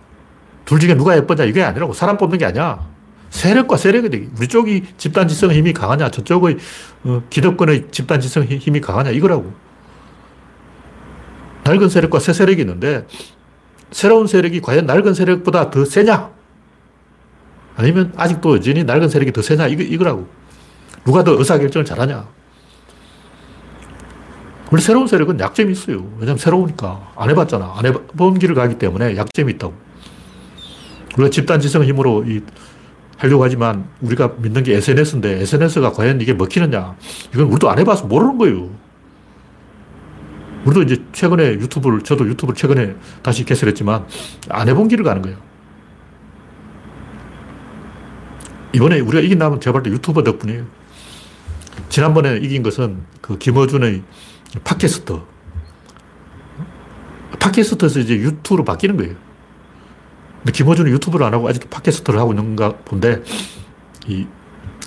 둘 0.65 0.81
중에 0.81 0.95
누가 0.95 1.17
예쁘냐 1.17 1.45
이게 1.45 1.63
아니라고. 1.63 1.93
사람 1.93 2.17
뽑는 2.17 2.39
게 2.39 2.47
아니야. 2.47 2.87
세력과 3.31 3.77
세력이. 3.77 4.31
우리 4.39 4.49
쪽이 4.49 4.85
집단 4.97 5.27
지성의 5.27 5.57
힘이 5.57 5.73
강하냐, 5.73 6.11
저쪽의 6.11 6.57
어, 7.05 7.23
기득권의 7.31 7.89
집단 7.91 8.21
지성의 8.21 8.59
힘이 8.59 8.81
강하냐, 8.81 9.11
이거라고. 9.11 9.53
낡은 11.65 11.89
세력과 11.89 12.21
새 12.21 12.33
세력이 12.33 12.61
있는데, 12.63 13.07
새로운 13.91 14.27
세력이 14.29 14.61
과연 14.61 14.87
낡은 14.87 15.15
세력보다 15.15 15.71
더 15.71 15.85
세냐? 15.85 16.31
아니면 17.77 18.13
아직도 18.17 18.57
여전히 18.57 18.85
낡은 18.85 19.09
세력이 19.09 19.33
더 19.33 19.43
세냐? 19.43 19.67
이거, 19.67 19.83
이거라고. 19.83 20.29
누가 21.05 21.25
더 21.25 21.37
의사결정을 21.37 21.85
잘하냐? 21.85 22.27
원래 24.71 24.83
새로운 24.83 25.07
세력은 25.09 25.41
약점이 25.41 25.73
있어요. 25.73 26.09
왜냐면 26.19 26.39
새로우니까. 26.39 27.13
안 27.17 27.31
해봤잖아. 27.31 27.75
안 27.77 27.87
해본 27.87 28.39
길을 28.39 28.55
가기 28.55 28.79
때문에 28.79 29.17
약점이 29.17 29.53
있다고. 29.55 29.84
우리가 31.15 31.31
집단 31.31 31.61
지성 31.61 31.85
힘으로 31.85 32.25
이 32.27 32.41
하려고 33.19 33.45
하지만 33.45 33.89
우리가 34.01 34.35
믿는 34.39 34.63
게 34.63 34.75
SNS인데 34.75 35.41
SNS가 35.43 35.93
과연 35.93 36.21
이게 36.21 36.35
먹히느냐. 36.35 36.97
이건 37.33 37.47
우리도 37.47 37.71
안 37.71 37.79
해봐서 37.79 38.07
모르는 38.07 38.39
거예요. 38.39 38.71
우리도 40.65 40.83
이제 40.83 41.05
최근에 41.13 41.53
유튜브를, 41.55 42.03
저도 42.03 42.27
유튜브를 42.27 42.57
최근에 42.57 42.97
다시 43.23 43.45
개설했지만 43.45 44.07
안 44.49 44.69
해본 44.69 44.89
길을 44.89 45.05
가는 45.05 45.23
거예요. 45.23 45.39
이번에 48.73 48.99
우리가 49.01 49.21
이긴다면 49.21 49.61
제가 49.61 49.73
볼때 49.73 49.91
유튜버 49.91 50.25
덕분이에요. 50.25 50.65
지난번에 51.89 52.39
이긴 52.39 52.63
것은 52.63 53.03
그 53.21 53.39
김어준의 53.39 54.03
팟캐스트. 54.65 55.21
팟캐스트에서 57.39 58.01
이제 58.01 58.17
유튜브로 58.17 58.65
바뀌는 58.65 58.97
거예요. 58.97 59.24
김어준이 60.53 60.91
유튜브를 60.91 61.27
안 61.27 61.35
하고 61.35 61.49
아직도 61.49 61.69
팟캐스트를 61.69 62.19
하고 62.21 62.33
있는가 62.33 62.77
본데, 62.85 63.23
이 64.07 64.27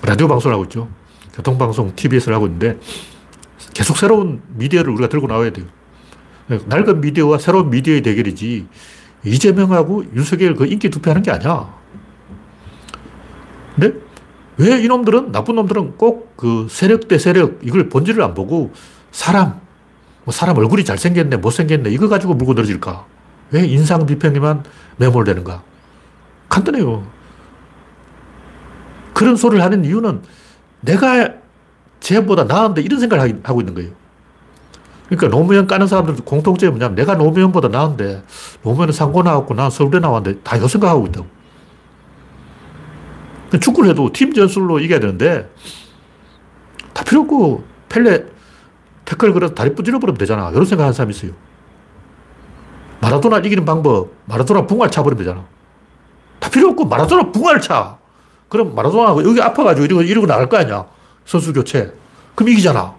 라디오 0.03 0.27
방송을 0.27 0.53
하고 0.53 0.63
있죠. 0.65 0.89
교통방송 1.33 1.95
TBS를 1.95 2.35
하고 2.35 2.45
있는데, 2.47 2.79
계속 3.73 3.97
새로운 3.97 4.41
미디어를 4.55 4.91
우리가 4.93 5.09
들고 5.09 5.27
나와야 5.27 5.51
돼요. 5.51 5.65
낡은 6.47 7.01
미디어와 7.01 7.37
새로운 7.39 7.69
미디어의 7.69 8.01
대결이지, 8.01 8.67
이재명하고 9.25 10.05
윤석열 10.15 10.55
그 10.55 10.65
인기 10.65 10.89
투표하는 10.89 11.23
게 11.23 11.31
아니야. 11.31 11.73
근데 13.75 13.99
왜 14.57 14.81
이놈들은, 14.81 15.31
나쁜 15.31 15.55
놈들은 15.55 15.97
꼭 15.97 16.27
그 16.37 16.67
세력 16.69 17.07
대 17.07 17.17
세력, 17.17 17.59
이걸 17.63 17.89
본질을 17.89 18.23
안 18.23 18.33
보고 18.33 18.71
사람, 19.11 19.59
뭐 20.23 20.31
사람 20.31 20.57
얼굴이 20.57 20.85
잘생겼네, 20.85 21.37
못생겼네, 21.37 21.89
이거 21.89 22.07
가지고 22.07 22.35
물고 22.35 22.53
늘어질까? 22.53 23.05
왜 23.51 23.65
인상 23.65 24.05
비평에만 24.05 24.63
매몰되는가? 24.97 25.63
간단해요. 26.49 27.07
그런 29.13 29.35
소리를 29.35 29.63
하는 29.63 29.83
이유는 29.85 30.21
내가 30.81 31.33
쟤보다 31.99 32.43
나은데 32.43 32.81
이런 32.81 32.99
생각을 32.99 33.41
하고 33.43 33.61
있는 33.61 33.73
거예요. 33.73 33.91
그러니까 35.07 35.29
노무현 35.29 35.67
까는 35.67 35.87
사람들 35.87 36.25
공통점이 36.25 36.71
뭐냐면 36.71 36.95
내가 36.95 37.15
노무현보다 37.15 37.69
나은데 37.69 38.23
노무현은 38.63 38.93
상고 38.93 39.23
나왔고 39.23 39.53
난 39.53 39.69
서울대 39.69 39.99
나왔는데 39.99 40.41
다 40.41 40.57
이거 40.57 40.67
생각하고 40.67 41.07
있다고. 41.07 41.27
축구를 43.59 43.91
해도 43.91 44.11
팀 44.11 44.33
전술로 44.33 44.79
이겨야 44.79 44.99
되는데 44.99 45.49
다 46.93 47.03
필요 47.03 47.21
없고 47.21 47.63
펠레 47.87 48.25
태클 49.05 49.31
걸어서 49.31 49.53
다리 49.53 49.73
부질러 49.73 49.99
버리면 49.99 50.17
되잖아. 50.17 50.49
이런 50.51 50.65
생각 50.65 50.83
하는 50.83 50.93
사람이 50.93 51.11
있어요. 51.11 51.31
마라도나 53.07 53.39
이기는 53.39 53.63
방법, 53.65 54.11
마라도나 54.25 54.67
붕알 54.67 54.91
차버리면 54.91 55.23
되잖아. 55.23 55.45
다 56.39 56.49
필요 56.49 56.69
없고 56.69 56.85
마라도나 56.85 57.31
붕알 57.31 57.61
차. 57.61 57.97
그럼 58.49 58.75
마라도나 58.75 59.23
여기 59.27 59.41
아파가지고 59.41 59.85
이러고, 59.85 60.01
이러고 60.03 60.27
나갈 60.27 60.49
거 60.49 60.57
아니야. 60.57 60.85
선수 61.25 61.53
교체. 61.53 61.93
그럼 62.35 62.49
이기잖아. 62.49 62.93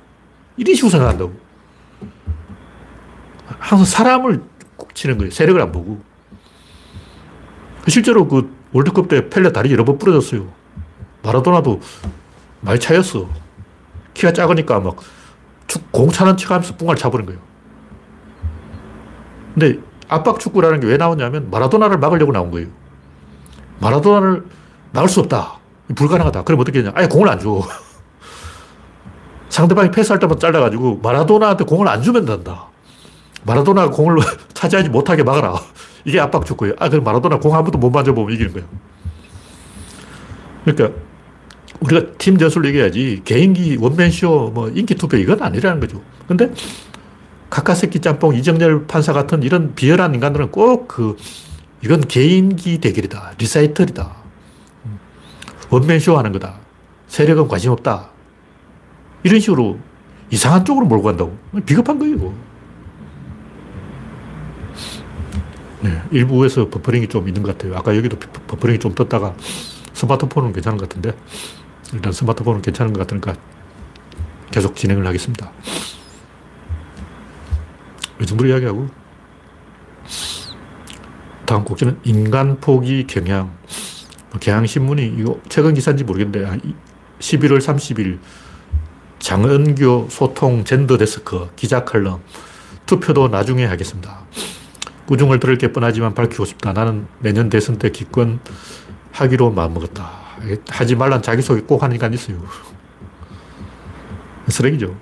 이런 0.56 0.74
식으로 0.74 0.90
생각한다고. 0.90 1.32
항상 3.46 3.84
사람을 3.84 4.42
치는 4.94 5.18
거예요. 5.18 5.30
세력을 5.30 5.60
안 5.60 5.72
보고. 5.72 6.00
실제로 7.86 8.28
그 8.28 8.54
월드컵 8.72 9.08
때 9.08 9.28
펠레 9.30 9.52
다리 9.52 9.72
여러 9.72 9.84
번 9.84 9.98
부러졌어요. 9.98 10.46
마라도나도 11.22 11.80
많이 12.60 12.78
차였어. 12.78 13.28
키가 14.14 14.32
작으니까 14.32 14.80
막 14.80 14.96
공 15.90 16.10
차는 16.10 16.36
척 16.36 16.50
하면서 16.50 16.74
뿡알 16.76 16.96
차버린 16.96 17.26
거예요. 17.26 17.40
근데 19.54 19.78
압박 20.08 20.40
축구라는 20.40 20.80
게 20.80 20.86
왜 20.86 20.96
나오냐면 20.96 21.50
마라도나를 21.50 21.98
막으려고 21.98 22.32
나온 22.32 22.50
거예요. 22.50 22.68
마라도나를 23.80 24.44
막을 24.92 25.08
수 25.08 25.20
없다. 25.20 25.58
불가능하다. 25.94 26.44
그럼 26.44 26.60
어떻게 26.60 26.80
되냐. 26.82 26.92
아예 26.94 27.06
공을 27.06 27.28
안 27.28 27.38
줘. 27.38 27.62
상대방이 29.48 29.90
패스할 29.90 30.18
때만 30.18 30.38
잘라가지고 30.38 31.00
마라도나한테 31.02 31.64
공을 31.64 31.88
안 31.88 32.02
주면 32.02 32.24
된다. 32.24 32.66
마라도나가 33.44 33.90
공을 33.90 34.18
차지하지 34.54 34.88
못하게 34.90 35.22
막아라. 35.22 35.54
이게 36.04 36.20
압박 36.20 36.44
축구예요. 36.46 36.74
아, 36.78 36.88
그럼 36.88 37.04
마라도나 37.04 37.38
공 37.38 37.54
한 37.54 37.62
번도 37.64 37.78
못 37.78 37.90
만져보면 37.90 38.34
이기는 38.34 38.52
거예요. 38.52 38.66
그러니까 40.64 40.98
우리가 41.80 42.12
팀 42.18 42.36
전술로 42.38 42.68
이겨야지 42.68 43.22
개인기 43.24 43.76
원맨쇼 43.80 44.50
뭐 44.54 44.68
인기 44.68 44.94
투표 44.94 45.16
이건 45.16 45.42
아니라는 45.42 45.80
거죠. 45.80 46.00
근데 46.26 46.50
카카세키 47.50 48.00
짬뽕 48.00 48.34
이정열 48.34 48.86
판사 48.86 49.12
같은 49.12 49.42
이런 49.42 49.74
비열한 49.74 50.14
인간들은 50.14 50.50
꼭 50.50 50.88
그 50.88 51.16
이건 51.82 52.00
개인기 52.00 52.78
대결이다. 52.78 53.34
리사이틀이다. 53.38 54.16
원맨쇼 55.70 56.18
하는 56.18 56.32
거다. 56.32 56.58
세력은 57.06 57.46
관심 57.48 57.70
없다. 57.72 58.10
이런 59.22 59.38
식으로 59.38 59.78
이상한 60.30 60.64
쪽으로 60.64 60.86
몰고 60.86 61.04
간다고. 61.04 61.38
비겁한 61.64 62.00
이거. 62.02 62.32
네, 65.80 66.02
일부에서 66.10 66.68
버퍼링이 66.68 67.08
좀 67.08 67.28
있는 67.28 67.42
것 67.42 67.56
같아요. 67.56 67.76
아까 67.76 67.96
여기도 67.96 68.18
버퍼링이 68.18 68.80
좀 68.80 68.94
떴다가 68.94 69.34
스마트폰은 69.92 70.52
괜찮은 70.52 70.78
것 70.78 70.88
같은데 70.88 71.16
일단 71.92 72.12
스마트폰은 72.12 72.62
괜찮은 72.62 72.92
것 72.92 73.00
같으니까 73.00 73.34
계속 74.50 74.74
진행을 74.74 75.06
하겠습니다. 75.06 75.52
이 78.20 78.26
정도로 78.26 78.50
이야기하고 78.50 78.88
다음 81.46 81.64
꼭지는 81.64 81.98
인간 82.04 82.60
포기 82.60 83.06
경향. 83.06 83.56
경향신문이 84.40 85.14
이거 85.18 85.40
최근 85.48 85.74
기사인지 85.74 86.04
모르겠는데 86.04 86.60
11월 87.18 87.58
30일 87.58 88.18
장은교 89.18 90.08
소통 90.10 90.64
젠더 90.64 90.98
데스크 90.98 91.48
기자 91.56 91.84
칼럼 91.84 92.22
투표도 92.86 93.28
나중에 93.28 93.64
하겠습니다. 93.64 94.26
꾸중을 95.06 95.40
들을 95.40 95.56
게 95.56 95.72
뻔하지만 95.72 96.14
밝히고 96.14 96.44
싶다. 96.44 96.72
나는 96.74 97.06
내년 97.20 97.48
대선 97.48 97.78
때 97.78 97.90
기권 97.90 98.40
하기로 99.12 99.50
마음먹었다. 99.52 100.10
하지 100.68 100.94
말란 100.94 101.22
자기소개 101.22 101.62
꼭 101.62 101.82
하는 101.82 101.96
인간 101.96 102.12
있어요. 102.12 102.42
쓰레기죠. 104.48 104.94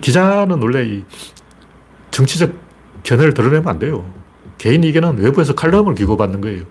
기자는 0.00 0.62
원래 0.62 1.04
정치적 2.16 2.50
견해를 3.02 3.34
드러내면 3.34 3.68
안 3.68 3.78
돼요. 3.78 4.10
개인 4.56 4.82
의견은 4.82 5.18
외부에서 5.18 5.54
칼럼을 5.54 5.94
기고받는 5.94 6.40
거예요. 6.40 6.64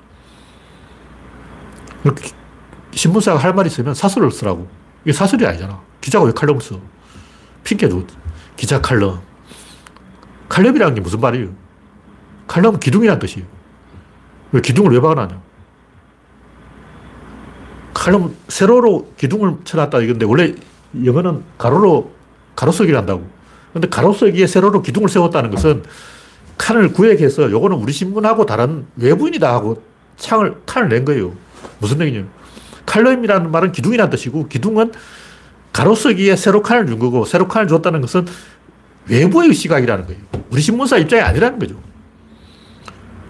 신문사가 2.92 3.38
할 3.38 3.54
말이 3.54 3.68
있으면 3.68 3.94
사설을 3.94 4.32
쓰라고. 4.32 4.68
이게 5.04 5.14
사설이 5.14 5.46
아니잖아. 5.46 5.80
기자가 6.02 6.26
왜 6.26 6.32
칼럼을 6.32 6.62
써? 6.62 6.80
핑계도 7.64 8.08
기자 8.58 8.82
칼럼. 8.82 9.22
칼럼이라는 10.50 10.96
게 10.96 11.02
무슨 11.02 11.20
말이에요? 11.20 11.50
칼럼은 12.48 12.80
기둥이란 12.80 13.20
뜻이에요. 13.20 13.48
왜 14.52 14.62
기둥을 14.62 14.94
왜 14.94 15.00
박아놨냐? 15.00 15.40
칼럼 17.94 18.36
세로로 18.48 19.14
기둥을 19.16 19.58
쳐놨다 19.64 20.00
이건데 20.00 20.26
원래 20.26 20.56
영어는 21.04 21.44
가로로 21.60 22.12
가로쓰기를 22.56 22.98
한다고. 22.98 23.35
근데 23.76 23.90
가로쓰기에 23.90 24.48
세로로 24.48 24.82
기둥을 24.82 25.10
세웠다는 25.10 25.52
것은 25.52 25.84
칸을 26.58 26.94
구획해서 26.94 27.52
요거는 27.52 27.76
우리 27.76 27.92
신문하고 27.92 28.46
다른 28.46 28.86
외부인이다 28.96 29.54
하고 29.54 29.84
창을, 30.16 30.62
칸을 30.66 30.88
낸 30.88 31.04
거예요. 31.04 31.34
무슨 31.80 32.00
얘기냐. 32.00 32.26
칼럼이라는 32.86 33.52
말은 33.52 33.74
기둥이라는 33.74 34.10
뜻이고 34.12 34.48
기둥은 34.48 34.94
가로쓰기에 35.74 36.38
세로 36.38 36.62
칸을 36.62 36.88
준 36.88 37.00
거고 37.00 37.26
세로 37.26 37.50
칸을 37.50 37.68
줬다는 37.68 38.00
것은 38.00 38.26
외부의 39.10 39.54
시각이라는 39.54 40.06
거예요. 40.06 40.22
우리 40.52 40.62
신문사 40.62 40.98
입장이 40.98 41.22
아니라는 41.22 41.60
거죠. 41.60 41.76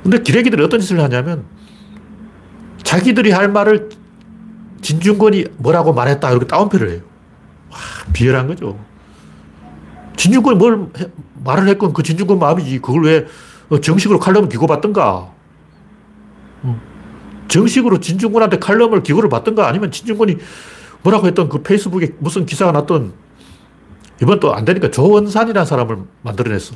근데 0.04 0.20
기레기들이 0.22 0.64
어떤 0.64 0.80
짓을 0.80 1.02
하냐면 1.02 1.46
자기들이 2.84 3.32
할 3.32 3.50
말을 3.50 3.90
진중권이 4.84 5.46
뭐라고 5.58 5.92
말했다 5.92 6.30
이렇게 6.30 6.46
따옴표를 6.46 6.92
해요. 6.92 7.02
와, 7.72 7.80
비열한 8.14 8.46
거죠. 8.46 8.78
진중권이 10.16 10.58
뭘 10.58 10.88
해, 11.00 11.08
말을 11.44 11.68
했건 11.68 11.94
그 11.94 12.04
진중권 12.04 12.40
마음이지. 12.40 12.80
그걸 12.80 13.04
왜 13.04 13.26
어, 13.70 13.80
정식으로 13.80 14.20
칼럼을 14.20 14.50
기고받던가. 14.50 15.32
음. 16.64 16.82
정식으로 17.48 18.00
진중권한테 18.00 18.60
칼럼을 18.60 19.04
기고를 19.04 19.30
받던가 19.30 19.68
아니면 19.68 19.92
진중권이 19.92 20.38
뭐라고 21.04 21.28
했던 21.28 21.48
그 21.50 21.62
페이스북에 21.62 22.14
무슨 22.20 22.46
기사가 22.46 22.72
났던 22.72 23.14
이번 24.22 24.40
또 24.40 24.54
안 24.54 24.66
되니까 24.66 24.90
조원산이라는 24.90 25.66
사람을 25.66 26.00
만들어냈어. 26.22 26.74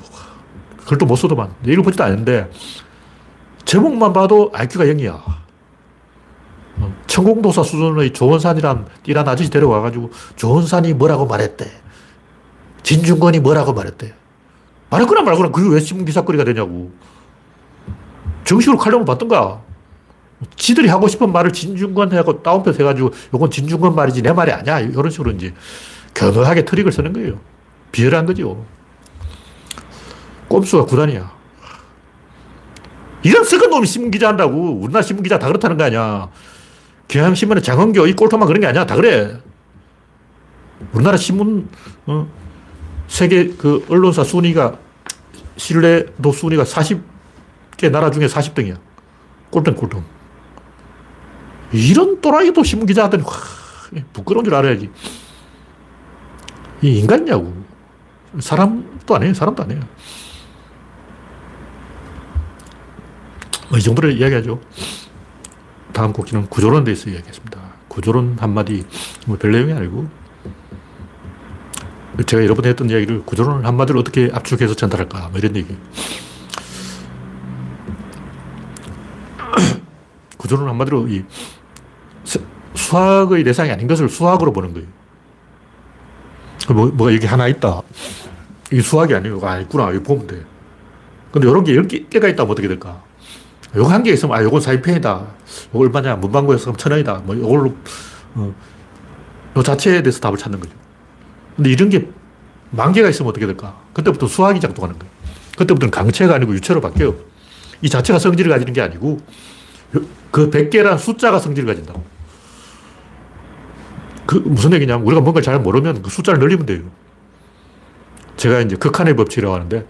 글도 0.85 1.05
못 1.05 1.15
써도만. 1.15 1.49
읽어보지도 1.65 2.03
않는데 2.03 2.49
제목만 3.65 4.13
봐도 4.13 4.51
IQ가 4.53 4.85
0이야. 4.85 5.13
어, 6.77 6.95
천공도사 7.07 7.63
수준의 7.63 8.13
조원산이란 8.13 8.87
띠란 9.03 9.27
아저씨 9.27 9.49
데려와가지고 9.49 10.11
조원산이 10.35 10.93
뭐라고 10.93 11.25
말했대. 11.25 11.65
진중권이 12.83 13.39
뭐라고 13.39 13.73
말했대. 13.73 14.13
말했거나 14.89 15.21
말거나 15.21 15.51
그게 15.51 15.73
왜 15.73 15.79
신문기사거리가 15.79 16.43
되냐고. 16.43 16.91
정식으로 18.43 18.77
칼럼을 18.77 19.05
받던가. 19.05 19.61
지들이 20.55 20.87
하고 20.87 21.07
싶은 21.07 21.31
말을 21.31 21.51
진중권 21.51 22.11
해갖고 22.13 22.41
다운표 22.41 22.71
해가지고 22.71 23.11
요건 23.33 23.51
진중권 23.51 23.93
말이지 23.93 24.21
내 24.21 24.31
말이 24.31 24.51
아니야. 24.51 24.79
이런 24.79 25.09
식으로 25.09 25.31
이제 25.31 25.53
겸허하게 26.13 26.65
트릭을 26.65 26.91
쓰는 26.91 27.13
거예요. 27.13 27.39
비열한 27.91 28.25
거죠. 28.25 28.65
꼼수가 30.47 30.85
구단이야. 30.85 31.39
이런 33.23 33.43
썩은 33.43 33.69
놈이 33.69 33.85
신문기자 33.85 34.29
한다고. 34.29 34.79
우리나라 34.79 35.01
신문기자 35.01 35.37
다 35.37 35.47
그렇다는 35.47 35.77
거 35.77 35.83
아니야. 35.83 36.29
경향신문의 37.09 37.63
장헌교, 37.63 38.07
이 38.07 38.13
꼴통만 38.13 38.47
그런 38.47 38.61
게 38.61 38.67
아니야. 38.67 38.85
다 38.85 38.95
그래. 38.95 39.39
우리나라 40.93 41.17
신문, 41.17 41.67
어, 42.05 42.27
세계 43.09 43.49
그 43.49 43.85
언론사 43.89 44.23
순위가, 44.23 44.77
신뢰도 45.57 46.31
순위가 46.31 46.63
40개 46.63 47.91
나라 47.91 48.09
중에 48.11 48.27
40등이야. 48.27 48.77
꼴등, 49.49 49.75
꼴등. 49.75 50.03
이런 51.73 52.21
또라이도 52.21 52.63
신문기자한테는, 52.63 53.25
와, 53.25 53.31
부끄러운 54.13 54.45
줄 54.45 54.55
알아야지. 54.55 54.89
이 56.81 56.99
인간이냐고. 56.99 57.53
사람도 58.39 59.15
아니에요. 59.15 59.33
사람도 59.33 59.63
아니에요. 59.63 59.81
뭐 63.69 63.77
이 63.77 63.81
정도로 63.81 64.09
이야기하죠. 64.11 64.59
다음 65.93 66.13
곡지는 66.13 66.47
구조론에 66.47 66.85
대해서 66.85 67.09
이야기했습니다. 67.09 67.59
구조론 67.87 68.37
한마디, 68.39 68.85
뭐 69.25 69.37
별 69.37 69.51
내용이 69.51 69.73
아니고, 69.73 70.07
제가 72.25 72.43
여러 72.43 72.53
번 72.55 72.65
했던 72.65 72.89
이야기를 72.89 73.23
구조론 73.25 73.65
한마디로 73.65 73.99
어떻게 73.99 74.29
압축해서 74.33 74.75
전달할까, 74.75 75.29
뭐 75.29 75.37
이런 75.39 75.55
얘기. 75.55 75.77
구조론 80.37 80.67
한마디로 80.69 81.07
이 81.07 81.23
수학의 82.75 83.43
대상이 83.43 83.71
아닌 83.71 83.87
것을 83.87 84.09
수학으로 84.09 84.51
보는 84.53 84.73
거예요. 84.73 84.87
뭐, 86.73 86.87
뭐가 86.87 87.13
여기 87.13 87.25
하나 87.25 87.47
있다. 87.47 87.81
이게 88.71 88.81
수학이 88.81 89.13
아니고, 89.15 89.45
아, 89.47 89.59
있구나. 89.59 89.91
이거 89.91 90.03
보면 90.03 90.27
돼. 90.27 90.43
근데 91.31 91.47
이런 91.49 91.63
게 91.63 91.73
10개가 91.73 92.29
있다면 92.29 92.51
어떻게 92.51 92.67
될까? 92.67 93.01
요거 93.75 93.89
한 93.89 94.03
개 94.03 94.11
있으면, 94.11 94.35
아, 94.37 94.43
요건 94.43 94.61
사이펜이다. 94.61 95.25
요거 95.73 95.79
얼마냐. 95.85 96.15
문방구에서 96.17 96.75
천 96.77 96.91
원이다. 96.91 97.21
뭐, 97.25 97.35
요걸로, 97.37 97.75
어, 98.35 98.53
요 99.57 99.63
자체에 99.63 100.01
대해서 100.03 100.19
답을 100.19 100.37
찾는 100.37 100.59
거죠. 100.59 100.73
근데 101.59 101.71
이런 101.71 101.89
게 101.89 102.07
만 102.71 102.91
개가 102.93 103.09
있으면 103.09 103.29
어떻게 103.29 103.45
될까? 103.47 103.81
그때부터 103.93 104.27
수학이 104.27 104.59
작동하는 104.59 104.97
거예요. 104.99 105.11
그때부터는 105.57 105.91
강체가 105.91 106.35
아니고 106.35 106.53
유체로 106.53 106.79
바뀌어요. 106.81 107.15
이 107.81 107.89
자체가 107.89 108.19
성질을 108.19 108.51
가지는 108.51 108.73
게 108.73 108.81
아니고, 108.81 109.19
그 110.29 110.51
100개란 110.51 110.97
숫자가 110.99 111.39
성질을 111.39 111.67
가진다고. 111.67 112.03
그 114.27 114.35
무슨 114.35 114.71
얘기냐면 114.73 115.03
우리가 115.07 115.21
뭔가를 115.21 115.43
잘 115.43 115.59
모르면 115.59 116.03
그 116.03 116.11
숫자를 116.11 116.39
늘리면 116.39 116.67
돼요. 116.67 116.83
제가 118.37 118.61
이제 118.61 118.75
극한의 118.75 119.15
법칙이라고 119.15 119.55
하는데 119.55 119.87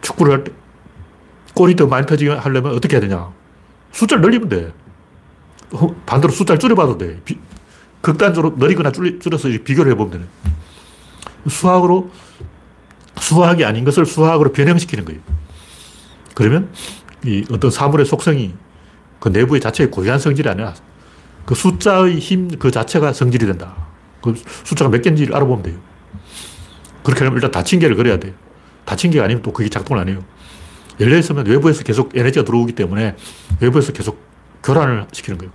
축구를 0.00 0.32
할 0.32 0.44
때 0.44 0.52
골이 1.54 1.76
더 1.76 1.86
많이 1.86 2.06
터지게 2.06 2.30
하려면 2.30 2.74
어떻게 2.74 2.96
해야 2.96 3.00
되냐. 3.02 3.30
숫자를 3.92 4.22
늘리면 4.22 4.48
돼. 4.48 4.72
반대로 6.06 6.32
숫자를 6.32 6.58
줄여봐도 6.58 6.96
돼. 6.96 7.20
비, 7.24 7.38
극단적으로 8.00 8.56
늘리거나 8.56 8.92
줄여서 8.92 9.48
비교를 9.64 9.92
해보면 9.92 10.10
되네. 10.12 10.24
수학으로 11.48 12.10
수학이 13.18 13.64
아닌 13.64 13.84
것을 13.84 14.06
수학으로 14.06 14.52
변형시키는 14.52 15.04
거예요. 15.04 15.20
그러면 16.34 16.70
이 17.24 17.44
어떤 17.50 17.70
사물의 17.70 18.06
속성이 18.06 18.54
그 19.20 19.28
내부의 19.28 19.60
자체의 19.60 19.90
고유한 19.90 20.18
성질이 20.18 20.48
아니라 20.48 20.74
그 21.44 21.54
숫자의 21.54 22.18
힘 22.18 22.48
그 22.58 22.70
자체가 22.70 23.12
성질이 23.12 23.46
된다. 23.46 23.74
그 24.20 24.34
숫자가 24.64 24.90
몇 24.90 25.00
개인지를 25.02 25.34
알아보면 25.34 25.62
돼요. 25.62 25.78
그렇게 27.02 27.24
하면 27.24 27.36
일단 27.36 27.50
닫힌 27.50 27.78
개를 27.78 27.96
그려야 27.96 28.18
돼요. 28.18 28.34
닫힌 28.84 29.10
개가 29.10 29.24
아니면 29.24 29.42
또 29.42 29.52
그게 29.52 29.68
작동을 29.68 30.02
안 30.02 30.08
해요. 30.08 30.24
열려 31.00 31.16
있으면 31.18 31.46
외부에서 31.46 31.84
계속 31.84 32.16
에너지가 32.16 32.44
들어오기 32.44 32.72
때문에 32.72 33.16
외부에서 33.60 33.92
계속 33.92 34.20
교란을 34.62 35.06
시키는 35.12 35.38
거예요. 35.38 35.52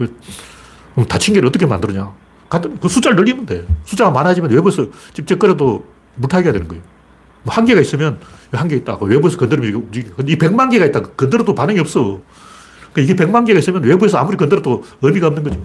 그럼 0.94 1.08
닫힌 1.08 1.34
개를 1.34 1.48
어떻게 1.48 1.66
만들느냐. 1.66 2.14
그 2.60 2.90
숫자를 2.90 3.16
늘리면 3.16 3.46
돼. 3.46 3.66
숫자가 3.86 4.12
많아지면 4.12 4.52
외부에서 4.52 4.88
끓여도 5.40 5.86
물타기가 6.16 6.52
되는 6.52 6.68
거예요. 6.68 6.84
뭐 7.44 7.54
한 7.56 7.66
개가 7.66 7.82
있으면 7.82 8.20
한 8.52 8.68
개 8.68 8.76
있다. 8.76 8.98
외부에서 9.02 9.38
건드리면 9.38 9.74
움직이. 9.74 10.12
이 10.28 10.38
백만 10.38 10.70
개가 10.70 10.86
있다. 10.88 11.02
건드려도 11.02 11.56
반응이 11.56 11.80
없어. 11.80 12.20
그러니까 12.92 13.02
이게 13.02 13.16
백만 13.16 13.46
개가 13.46 13.60
있으면 13.60 13.84
외부에서 13.84 14.18
아무리 14.18 14.36
건드려도 14.38 14.84
의미가 15.02 15.28
없는 15.28 15.44
거죠. 15.44 15.60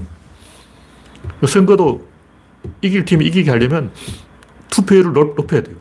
선거도 1.46 2.07
이길 2.83 3.05
팀이 3.05 3.27
이기게 3.27 3.51
하려면 3.51 3.90
투표율을 4.70 5.12
높여야 5.12 5.62
돼요. 5.62 5.77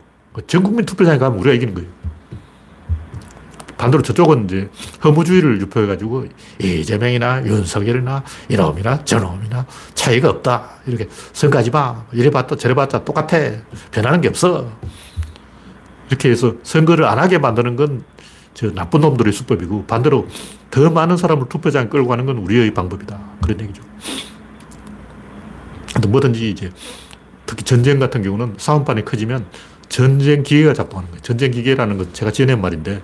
전 0.46 0.62
국민 0.62 0.84
투표장에 0.84 1.18
가면 1.18 1.38
우리가 1.38 1.54
이기는 1.54 1.72
거예요. 1.74 1.88
반대로 3.76 4.02
저쪽은 4.02 4.44
이제 4.44 4.70
허무주의를 5.04 5.60
유포해가지고 5.60 6.26
이재명이나 6.60 7.44
윤석열이나 7.44 8.22
이놈이나 8.48 9.04
저놈이나 9.04 9.66
차이가 9.94 10.30
없다. 10.30 10.70
이렇게 10.86 11.08
선거하지 11.32 11.70
마. 11.70 12.04
이래봤자 12.12 12.56
저래봤자 12.56 13.04
똑같아. 13.04 13.38
변하는 13.90 14.20
게 14.20 14.28
없어. 14.28 14.70
이렇게 16.08 16.30
해서 16.30 16.54
선거를 16.62 17.04
안 17.04 17.18
하게 17.18 17.38
만드는 17.38 17.76
건 17.76 18.04
저 18.56 18.72
나쁜 18.72 19.02
놈들의 19.02 19.34
수법이고 19.34 19.84
반대로 19.84 20.26
더 20.70 20.88
많은 20.88 21.18
사람을 21.18 21.46
투표장에 21.50 21.88
끌고 21.88 22.08
가는 22.08 22.24
건 22.24 22.38
우리의 22.38 22.72
방법이다. 22.72 23.20
그런 23.42 23.60
얘기죠. 23.60 23.82
뭐든지 26.08 26.50
이제 26.50 26.70
특히 27.44 27.64
전쟁 27.64 27.98
같은 27.98 28.22
경우는 28.22 28.54
싸움판이 28.56 29.04
커지면 29.04 29.44
전쟁 29.90 30.42
기계가 30.42 30.72
작동하는 30.72 31.10
거예요. 31.10 31.20
전쟁 31.20 31.50
기계라는 31.50 31.98
건 31.98 32.14
제가 32.14 32.32
지어낸 32.32 32.62
말인데 32.62 33.02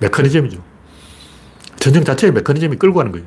메커니즘이죠. 0.00 0.62
전쟁 1.78 2.04
자체의 2.04 2.32
메커니즘이 2.32 2.76
끌고 2.76 2.96
가는 2.96 3.12
거예요. 3.12 3.26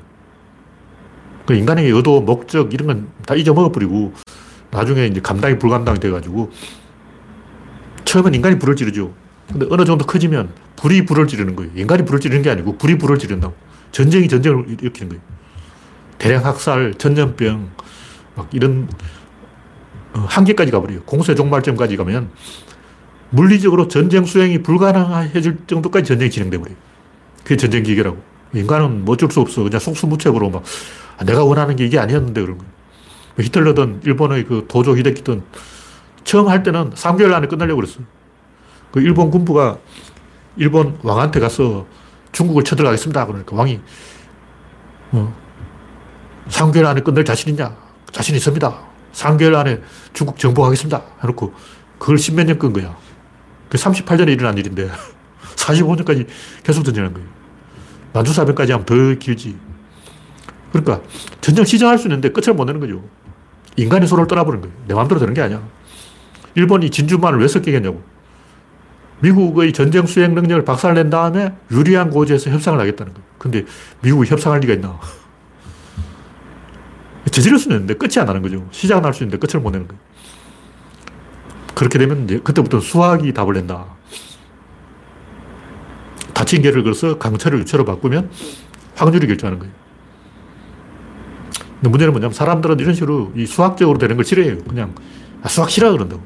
그 1.46 1.54
인간의 1.56 1.90
의도, 1.90 2.22
목적 2.22 2.74
이런 2.74 2.88
건 2.88 3.12
다 3.26 3.36
잊어먹어버리고 3.36 4.14
나중에 4.72 5.06
이제 5.08 5.20
감당이 5.22 5.58
불감당이 5.60 6.00
돼가지고 6.00 6.52
처음엔 8.06 8.34
인간이 8.34 8.58
불을 8.60 8.76
지르죠. 8.76 9.14
근데 9.52 9.66
어느 9.70 9.84
정도 9.86 10.06
커지면 10.06 10.54
불이 10.78 11.06
불을 11.06 11.28
지르는 11.28 11.56
거예요. 11.56 11.72
인간이 11.76 12.04
불을 12.06 12.20
지르는 12.20 12.42
게 12.42 12.50
아니고 12.50 12.78
불이 12.78 12.98
불을 12.98 13.20
지른다고. 13.20 13.54
전쟁이 13.92 14.28
전쟁을 14.28 14.66
일으키는 14.70 15.10
거예요. 15.10 15.22
대량 16.18 16.46
학살, 16.46 16.94
전염병, 16.98 17.72
막 18.36 18.48
이런 18.54 18.88
어, 20.14 20.20
한계까지 20.28 20.72
가버려요. 20.72 21.04
공세 21.04 21.36
종말점까지 21.36 21.98
가면 21.98 22.30
물리적으로 23.32 23.88
전쟁 23.88 24.26
수행이 24.26 24.62
불가능해질 24.62 25.60
정도까지 25.68 26.06
전쟁이 26.06 26.30
진행돼 26.30 26.58
버려요. 26.58 26.76
그게 27.44 27.58
전쟁 27.58 27.84
기계라고. 27.84 28.18
인간은 28.54 29.06
뭐 29.06 29.14
어쩔 29.14 29.32
수 29.32 29.40
없어. 29.40 29.64
그냥 29.64 29.80
속수무책으로 29.80 30.50
막 30.50 30.64
아, 31.18 31.24
내가 31.24 31.44
원하는 31.44 31.76
게 31.76 31.86
이게 31.86 31.98
아니었는데 31.98 32.42
그런 32.42 32.58
거예요. 32.58 32.72
뭐 33.36 33.46
히틀러든 33.46 34.02
일본의 34.04 34.46
그 34.46 34.66
도조 34.68 34.98
히데키든 34.98 35.42
처음 36.26 36.50
할 36.50 36.62
때는 36.64 36.92
3개월 36.92 37.34
안에 37.34 37.48
끝내려고 37.48 37.82
그랬어요. 37.82 38.04
그 38.92 39.00
일본 39.00 39.32
군부가 39.32 39.78
일본 40.58 41.00
왕한테 41.02 41.40
가서 41.40 41.88
중국을 42.34 42.64
쳐들어가겠습니다. 42.66 43.26
그러니까 43.26 43.56
왕이 43.56 43.80
어, 45.14 45.34
3개월 46.50 46.88
안에 46.88 47.02
끝낼 47.02 47.24
자신 47.24 47.52
있냐? 47.52 47.76
자신 48.12 48.36
있습니다. 48.36 48.78
3개월 49.14 49.56
안에 49.56 49.80
중국 50.12 50.38
정복하겠습니다. 50.38 51.02
해놓고 51.24 51.54
그걸 51.98 52.18
십몇 52.18 52.46
년 52.46 52.60
끈 52.60 52.74
거야. 52.74 52.98
그 53.72 53.78
38년에 53.78 54.34
일어난 54.34 54.58
일인데 54.58 54.92
45년까지 55.56 56.28
계속 56.62 56.84
전쟁한 56.84 57.14
거예요. 57.14 57.26
만주사변까지 58.14 58.74
하면 58.74 58.86
더 58.86 58.94
길지. 59.18 59.56
그러니까 60.74 61.02
전쟁 61.40 61.64
시정할 61.64 61.98
수 61.98 62.08
있는데 62.08 62.30
끝을 62.30 62.54
못 62.54 62.66
내는 62.66 62.82
거죠. 62.82 63.02
인간의 63.78 64.10
손을 64.10 64.28
떠나버린 64.28 64.60
거예요. 64.60 64.76
내 64.88 64.94
마음대로 64.94 65.20
되는 65.22 65.34
게 65.34 65.42
아니야. 65.42 65.62
일본이 66.56 66.90
진주만을 66.90 67.40
왜 67.40 67.48
섞이겠냐고. 67.48 68.04
미국의 69.22 69.72
전쟁 69.72 70.06
수행 70.06 70.36
능력을 70.36 70.66
박살낸 70.66 71.10
다음에 71.10 71.54
유리한 71.72 72.10
고지에서 72.10 72.50
협상을 72.50 72.78
하겠다는 72.78 73.14
거예요. 73.14 73.26
근데 73.38 73.64
미국이 74.02 74.30
협상할 74.30 74.60
리가 74.60 74.74
있나. 74.74 75.00
저지를 77.32 77.58
수는 77.58 77.78
있는데 77.78 77.94
끝이 77.94 78.14
안 78.18 78.26
나는 78.26 78.42
거죠. 78.42 78.68
시작은 78.72 79.06
할 79.06 79.14
수 79.14 79.24
있는데 79.24 79.38
끝을 79.38 79.62
못 79.62 79.72
내는 79.72 79.88
거예요. 79.88 80.02
그렇게 81.76 81.98
되면 82.00 82.26
이제 82.26 82.40
그때부터 82.44 82.80
수학이 82.80 83.34
답을 83.34 83.54
낸다. 83.54 83.86
닫힌 86.34 86.62
개를 86.62 86.84
걸어서 86.84 87.18
강철을 87.18 87.60
유체로 87.60 87.86
바꾸면 87.86 88.30
확률이 88.96 89.28
결정하는 89.28 89.60
거예요. 89.60 89.74
근데 91.76 91.90
문제는 91.90 92.14
뭐냐면 92.14 92.34
사람들은 92.34 92.80
이런 92.80 92.94
식으로 92.94 93.32
이 93.36 93.46
수학적으로 93.46 93.98
되는 93.98 94.16
걸 94.16 94.26
싫어해요. 94.26 94.58
그냥 94.64 94.94
아, 95.44 95.48
수학 95.48 95.70
싫어 95.70 95.92
그런다고. 95.92 96.22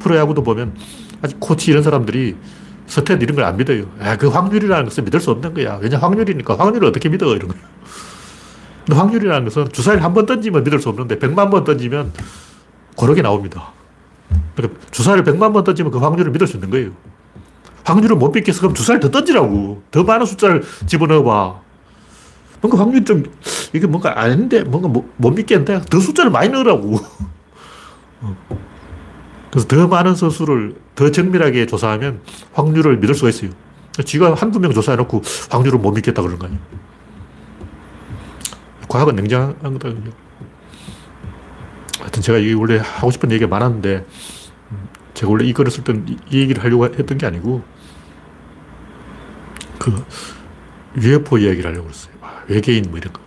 프로야구도 0.00 0.42
보면 0.42 0.74
아직 1.22 1.40
코치 1.40 1.70
이런 1.70 1.82
사람들이 1.82 2.36
스탯 2.86 3.20
이런 3.22 3.36
걸 3.36 3.44
안 3.44 3.56
믿어요. 3.56 3.84
야, 4.02 4.16
그 4.16 4.28
확률이라는 4.28 4.84
것은 4.84 5.04
믿을 5.04 5.20
수 5.20 5.30
없는 5.30 5.54
거야. 5.54 5.76
왜냐 5.82 5.98
확률이니까 5.98 6.56
확률을 6.58 6.88
어떻게 6.88 7.08
믿어 7.08 7.34
이런 7.34 7.48
거예요. 7.48 7.64
근데 8.86 8.98
확률이라는 8.98 9.44
것은 9.44 9.68
주사위를 9.72 10.02
한 10.04 10.14
번 10.14 10.24
던지면 10.26 10.64
믿을 10.64 10.78
수 10.80 10.88
없는데 10.88 11.18
100만 11.18 11.50
번 11.50 11.64
던지면 11.64 12.12
고르게 12.94 13.20
나옵니다. 13.22 13.72
그러니까 14.54 14.80
주사위를 14.90 15.24
100만 15.24 15.52
번 15.52 15.64
던지면 15.64 15.92
그 15.92 15.98
확률을 15.98 16.32
믿을 16.32 16.46
수 16.46 16.56
있는 16.56 16.70
거예요. 16.70 16.90
확률을 17.84 18.16
못 18.16 18.30
믿겠어. 18.30 18.60
그럼 18.60 18.74
주사위를 18.74 19.00
더 19.00 19.10
던지라고. 19.10 19.82
더 19.90 20.04
많은 20.04 20.26
숫자를 20.26 20.62
집어넣어봐. 20.86 21.60
뭔가 22.60 22.78
확률이 22.78 23.04
좀, 23.04 23.24
이게 23.72 23.86
뭔가 23.86 24.20
아닌데, 24.20 24.62
뭔가 24.64 24.88
못, 24.88 25.12
못 25.16 25.30
믿겠는데, 25.30 25.82
더 25.88 26.00
숫자를 26.00 26.30
많이 26.30 26.48
넣으라고. 26.48 26.96
어. 28.20 28.36
그래서 29.50 29.66
더 29.68 29.86
많은 29.86 30.14
선수를 30.14 30.74
더 30.94 31.10
정밀하게 31.10 31.66
조사하면 31.66 32.20
확률을 32.52 32.98
믿을 32.98 33.14
수가 33.14 33.30
있어요. 33.30 33.50
지가 34.04 34.34
한두 34.34 34.60
명 34.60 34.72
조사해놓고 34.72 35.22
확률을 35.50 35.78
못 35.78 35.92
믿겠다 35.92 36.22
그러는 36.22 36.38
거 36.38 36.46
아니에요. 36.46 36.60
과학은 38.88 39.16
냉정한 39.16 39.78
거다. 39.78 39.90
하여튼 41.98 42.22
제가 42.22 42.38
이 42.38 42.52
원래 42.54 42.78
하고 42.78 43.10
싶은 43.10 43.30
얘기가 43.30 43.48
많았는데, 43.48 44.06
음, 44.72 44.88
제가 45.14 45.30
원래 45.30 45.44
이 45.44 45.52
글을 45.52 45.70
쓸 45.70 45.84
때는 45.84 46.18
이 46.30 46.38
얘기를 46.38 46.62
하려고 46.62 46.86
했던 46.86 47.18
게 47.18 47.26
아니고, 47.26 47.62
그, 49.78 50.04
UFO 50.96 51.38
이야기를 51.38 51.70
하려고 51.70 51.88
했어요. 51.88 52.14
아, 52.20 52.42
외계인 52.48 52.86
뭐 52.88 52.98
이런 52.98 53.12
거. 53.12 53.20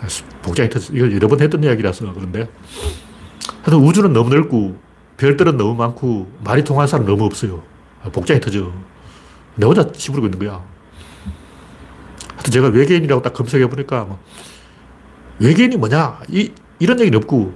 아, 0.00 0.06
복장이 0.42 0.68
터져. 0.70 0.92
이걸 0.94 1.12
여러 1.14 1.28
번 1.28 1.40
했던 1.40 1.62
이야기라서 1.62 2.12
그런데, 2.12 2.48
하여튼 3.62 3.74
우주는 3.84 4.12
너무 4.12 4.30
넓고, 4.30 4.78
별들은 5.16 5.56
너무 5.56 5.74
많고, 5.74 6.30
말이 6.44 6.62
통하는 6.64 6.86
사람 6.86 7.06
너무 7.06 7.24
없어요. 7.24 7.62
아, 8.02 8.08
복장이 8.10 8.40
터져. 8.40 8.72
내 9.56 9.66
혼자 9.66 9.88
시부르고 9.92 10.28
있는 10.28 10.38
거야. 10.38 10.64
하여튼 12.32 12.52
제가 12.52 12.68
외계인이라고 12.68 13.22
딱 13.22 13.32
검색해 13.34 13.68
보니까, 13.68 14.04
뭐 14.04 14.20
외계인이 15.40 15.76
뭐냐? 15.76 16.20
이, 16.28 16.52
이런 16.78 17.00
얘기는 17.00 17.16
없고, 17.18 17.54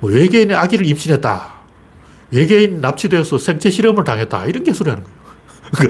뭐 0.00 0.10
외계인의 0.10 0.56
아기를 0.56 0.86
임신했다. 0.86 1.52
외계인 2.30 2.80
납치되어서 2.80 3.38
생체 3.38 3.70
실험을 3.70 4.04
당했다. 4.04 4.46
이런 4.46 4.64
개소리 4.64 4.90
하는 4.90 5.04
거예요. 5.04 5.22
그 5.72 5.88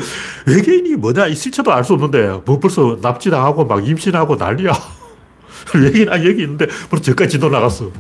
외계인이 0.53 0.97
뭐냐? 0.97 1.27
이 1.29 1.35
실체도 1.35 1.73
알 1.73 1.85
수 1.85 1.95
없는데, 1.95 2.41
뭐 2.45 2.59
벌써 2.61 2.99
납치당하고 3.01 3.65
막 3.65 3.87
임신하고 3.87 4.37
난리야. 4.37 4.73
외계인 5.75 6.09
아 6.09 6.17
여기 6.19 6.43
있는데 6.43 6.67
벌써 6.91 7.05
저까지 7.05 7.33
진도 7.33 7.49
나갔어. 7.49 7.91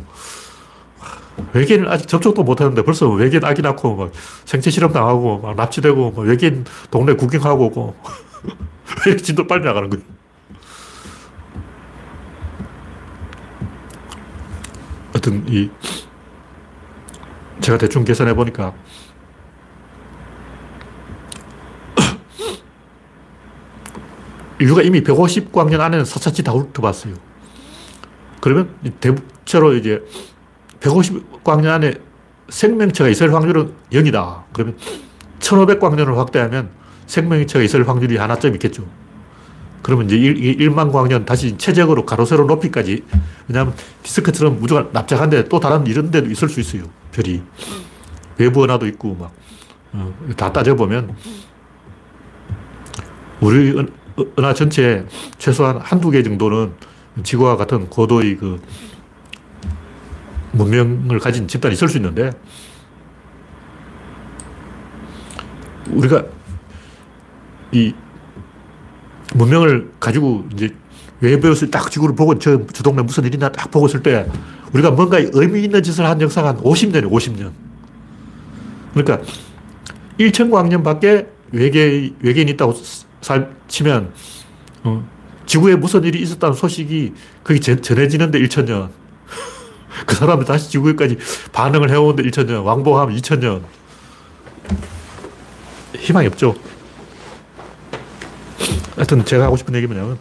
외계인을 1.55 1.89
아직 1.89 2.09
접촉도 2.09 2.43
못 2.43 2.61
하는데 2.61 2.83
벌써 2.83 3.09
외계인 3.09 3.45
아기 3.45 3.63
낳고 3.63 3.97
막 3.97 4.13
생체 4.45 4.71
실험 4.71 4.93
당하고 4.93 5.39
막 5.39 5.57
납치되고 5.57 6.13
막 6.13 6.23
외계인 6.23 6.65
동네 6.91 7.15
구경하고 7.15 7.95
왜 9.07 9.13
이렇게 9.13 9.23
진도 9.23 9.47
빨리 9.47 9.65
나가는 9.65 9.89
거예요? 9.89 10.05
하여튼 15.23 15.45
이 15.47 15.71
제가 17.61 17.79
대충 17.79 18.03
계산해 18.03 18.35
보니까 18.35 18.75
인류가 24.59 24.83
이미 24.83 25.01
150광년 25.03 25.81
안에는 25.81 26.05
사차치 26.05 26.43
다 26.43 26.53
훑어봤어요. 26.53 27.15
그러면 28.41 28.75
대체로 29.01 29.75
이제 29.75 30.05
150광년 30.81 31.69
안에 31.69 31.95
생명체가 32.49 33.09
있을 33.11 33.33
확률은 33.33 33.73
0이다. 33.93 34.43
그러면 34.53 34.77
1500광년을 35.39 36.17
확대하면 36.17 36.71
생명체가 37.07 37.65
있을 37.65 37.89
확률이 37.89 38.17
하나쯤 38.17 38.55
있겠죠. 38.55 38.85
그러면 39.83 40.07
이제 40.07 40.17
1, 40.17 40.71
만 40.71 40.93
광년 40.93 41.25
다시 41.25 41.57
최적으로 41.59 42.07
가로세로 42.07 42.47
높이까지. 42.47 43.05
왜냐하면 43.49 43.75
디스크처럼 44.03 44.63
우주가 44.63 44.89
납작한데 44.93 45.49
또 45.49 45.59
다른 45.59 45.87
이런 45.87 46.11
데도 46.11 46.31
있을 46.31 46.49
수 46.49 46.61
있어요. 46.61 46.85
별이. 47.11 47.43
외부 48.39 48.63
은하도 48.65 48.87
있고 48.87 49.15
막. 49.15 49.33
어, 49.93 50.15
다 50.37 50.51
따져보면 50.53 51.15
우리 53.41 53.75
은하 54.39 54.55
전체에 54.55 55.05
최소한 55.37 55.79
한두 55.79 56.11
개 56.11 56.23
정도는 56.23 56.73
지구와 57.23 57.57
같은 57.57 57.91
고도의 57.91 58.37
그 58.37 58.61
문명을 60.53 61.19
가진 61.19 61.49
집단이 61.49 61.75
있을 61.75 61.89
수 61.89 61.99
있는데 61.99 62.31
우리가 65.91 66.25
이 67.73 67.95
문명을 69.35 69.91
가지고 69.99 70.45
이제 70.53 70.75
외부에서 71.21 71.67
딱 71.69 71.91
지구를 71.91 72.15
보고 72.15 72.39
저, 72.39 72.67
저 72.73 72.83
동네 72.83 73.03
무슨 73.03 73.25
일이나 73.25 73.51
딱 73.51 73.71
보고 73.71 73.87
있을 73.87 74.03
때 74.03 74.27
우리가 74.73 74.91
뭔가 74.91 75.19
의미 75.33 75.63
있는 75.63 75.83
짓을 75.83 76.05
한 76.05 76.21
역사가 76.21 76.49
한 76.49 76.57
50년이에요, 76.59 77.11
50년. 77.11 77.53
그러니까 78.95 79.21
1천광년 80.19 80.83
밖에 80.83 81.27
외계, 81.53 82.13
외계인이 82.21 82.53
있다고 82.53 82.75
살, 83.21 83.55
치면, 83.69 84.13
어, 84.85 85.07
지구에 85.47 85.77
무슨 85.77 86.03
일이 86.05 86.21
있었다는 86.23 86.55
소식이 86.57 87.13
거기 87.45 87.61
전해지는데 87.61 88.39
1천년. 88.41 88.89
그 90.07 90.15
사람이 90.15 90.45
다시 90.45 90.71
지구에까지 90.71 91.19
반응을 91.53 91.91
해오는데 91.91 92.23
1천년. 92.31 92.65
왕복하면 92.65 93.17
2천년. 93.17 93.63
희망이 95.99 96.27
없죠. 96.27 96.55
하여튼 99.13 99.25
제가 99.27 99.45
하고 99.45 99.57
싶은 99.57 99.75
얘기 99.75 99.87
뭐냐면, 99.87 100.19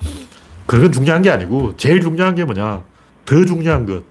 그건 0.66 0.92
중요한 0.92 1.22
게 1.22 1.30
아니고, 1.30 1.76
제일 1.78 2.02
중요한 2.02 2.36
게 2.36 2.44
뭐냐. 2.44 2.84
더 3.26 3.46
중요한 3.46 3.86
것. 3.86 4.04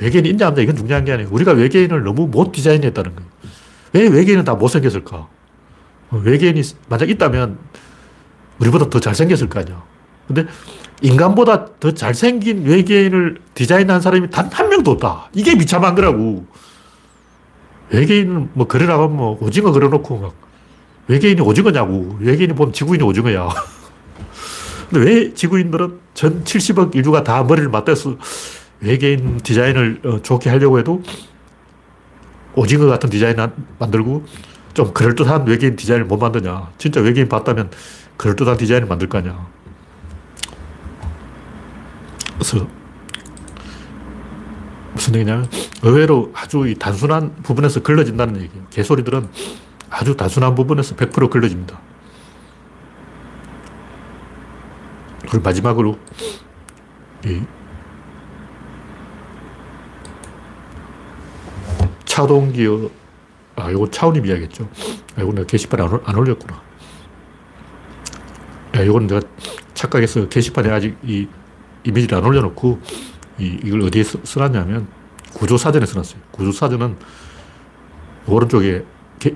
외계인이 0.00 0.28
있냐 0.30 0.48
없냐 0.48 0.62
이건 0.62 0.76
중요한 0.76 1.04
게 1.04 1.12
아니고, 1.12 1.34
우리가 1.34 1.52
외계인을 1.52 2.02
너무 2.02 2.26
못 2.26 2.52
디자인했다는 2.52 3.14
거예요. 3.14 3.30
왜 3.92 4.08
외계인은 4.08 4.44
다 4.44 4.54
못생겼을까? 4.54 5.28
외계인이 6.10 6.60
만약 6.88 7.08
있다면, 7.08 7.58
우리보다 8.58 8.90
더 8.90 8.98
잘생겼을 8.98 9.48
거 9.48 9.60
아니야. 9.60 9.82
근데 10.26 10.46
인간보다 11.00 11.78
더 11.78 11.92
잘생긴 11.92 12.64
외계인을 12.66 13.38
디자인한 13.54 14.00
사람이 14.00 14.30
단 14.30 14.48
한 14.52 14.68
명도 14.68 14.90
없다. 14.92 15.30
이게 15.32 15.56
비참한 15.56 15.94
거라고. 15.94 16.44
외계인은 17.90 18.50
뭐 18.52 18.66
그러라고 18.66 19.04
하면 19.04 19.16
뭐 19.16 19.38
오징어 19.40 19.70
그려놓고 19.70 20.18
막 20.18 20.34
외계인이 21.06 21.40
오징어냐고. 21.40 22.16
외계인이 22.20 22.54
보면 22.54 22.72
지구인이 22.72 23.02
오징어야. 23.04 23.48
근데 24.90 25.04
왜 25.04 25.34
지구인들은 25.34 25.98
전 26.14 26.44
70억 26.44 26.94
인류가 26.94 27.22
다 27.22 27.42
머리를 27.42 27.68
맞대서 27.68 28.16
외계인 28.80 29.38
디자인을 29.38 30.00
어, 30.04 30.22
좋게 30.22 30.50
하려고 30.50 30.78
해도 30.78 31.02
오징어 32.54 32.86
같은 32.86 33.10
디자인 33.10 33.36
만들고 33.78 34.24
좀 34.74 34.92
그럴듯한 34.92 35.46
외계인 35.46 35.76
디자인을 35.76 36.06
못 36.06 36.16
만드냐. 36.16 36.70
진짜 36.78 37.00
외계인 37.00 37.28
봤다면 37.28 37.70
그럴듯한 38.16 38.56
디자인을 38.56 38.88
만들 38.88 39.08
거 39.08 39.18
아니야. 39.18 39.46
그래서 42.34 42.66
무슨 44.92 45.14
얘기냐면 45.16 45.48
의외로 45.82 46.32
아주 46.34 46.66
이 46.66 46.74
단순한 46.74 47.42
부분에서 47.42 47.82
걸러진다는 47.82 48.40
얘기예요. 48.42 48.66
개소리들은 48.70 49.28
아주 49.90 50.16
단순한 50.16 50.54
부분에서 50.54 50.96
100% 50.96 51.30
걸러집니다. 51.30 51.80
그리고 55.28 55.42
마지막으로 55.42 55.98
이 57.24 57.42
차동기어 62.04 62.90
아, 63.56 63.70
이거 63.70 63.90
차원님 63.90 64.24
이야기했죠. 64.24 64.68
아, 65.16 65.22
이거 65.22 65.32
내가 65.32 65.46
게시판에 65.46 65.82
안, 65.82 66.00
안 66.04 66.14
올렸구나. 66.14 66.62
야, 68.76 68.82
이건 68.82 69.06
내가 69.06 69.20
착각해서 69.74 70.28
게시판에 70.28 70.70
아직 70.70 70.96
이 71.02 71.26
이미지를 71.84 72.18
안 72.18 72.24
올려놓고 72.24 72.80
이, 73.38 73.58
이걸 73.64 73.82
어디에 73.82 74.04
써, 74.04 74.40
놨냐면 74.40 74.86
구조사전에 75.34 75.86
써놨어요. 75.86 76.20
구조사전은 76.30 76.96
오른쪽에 78.26 78.84
게, 79.18 79.34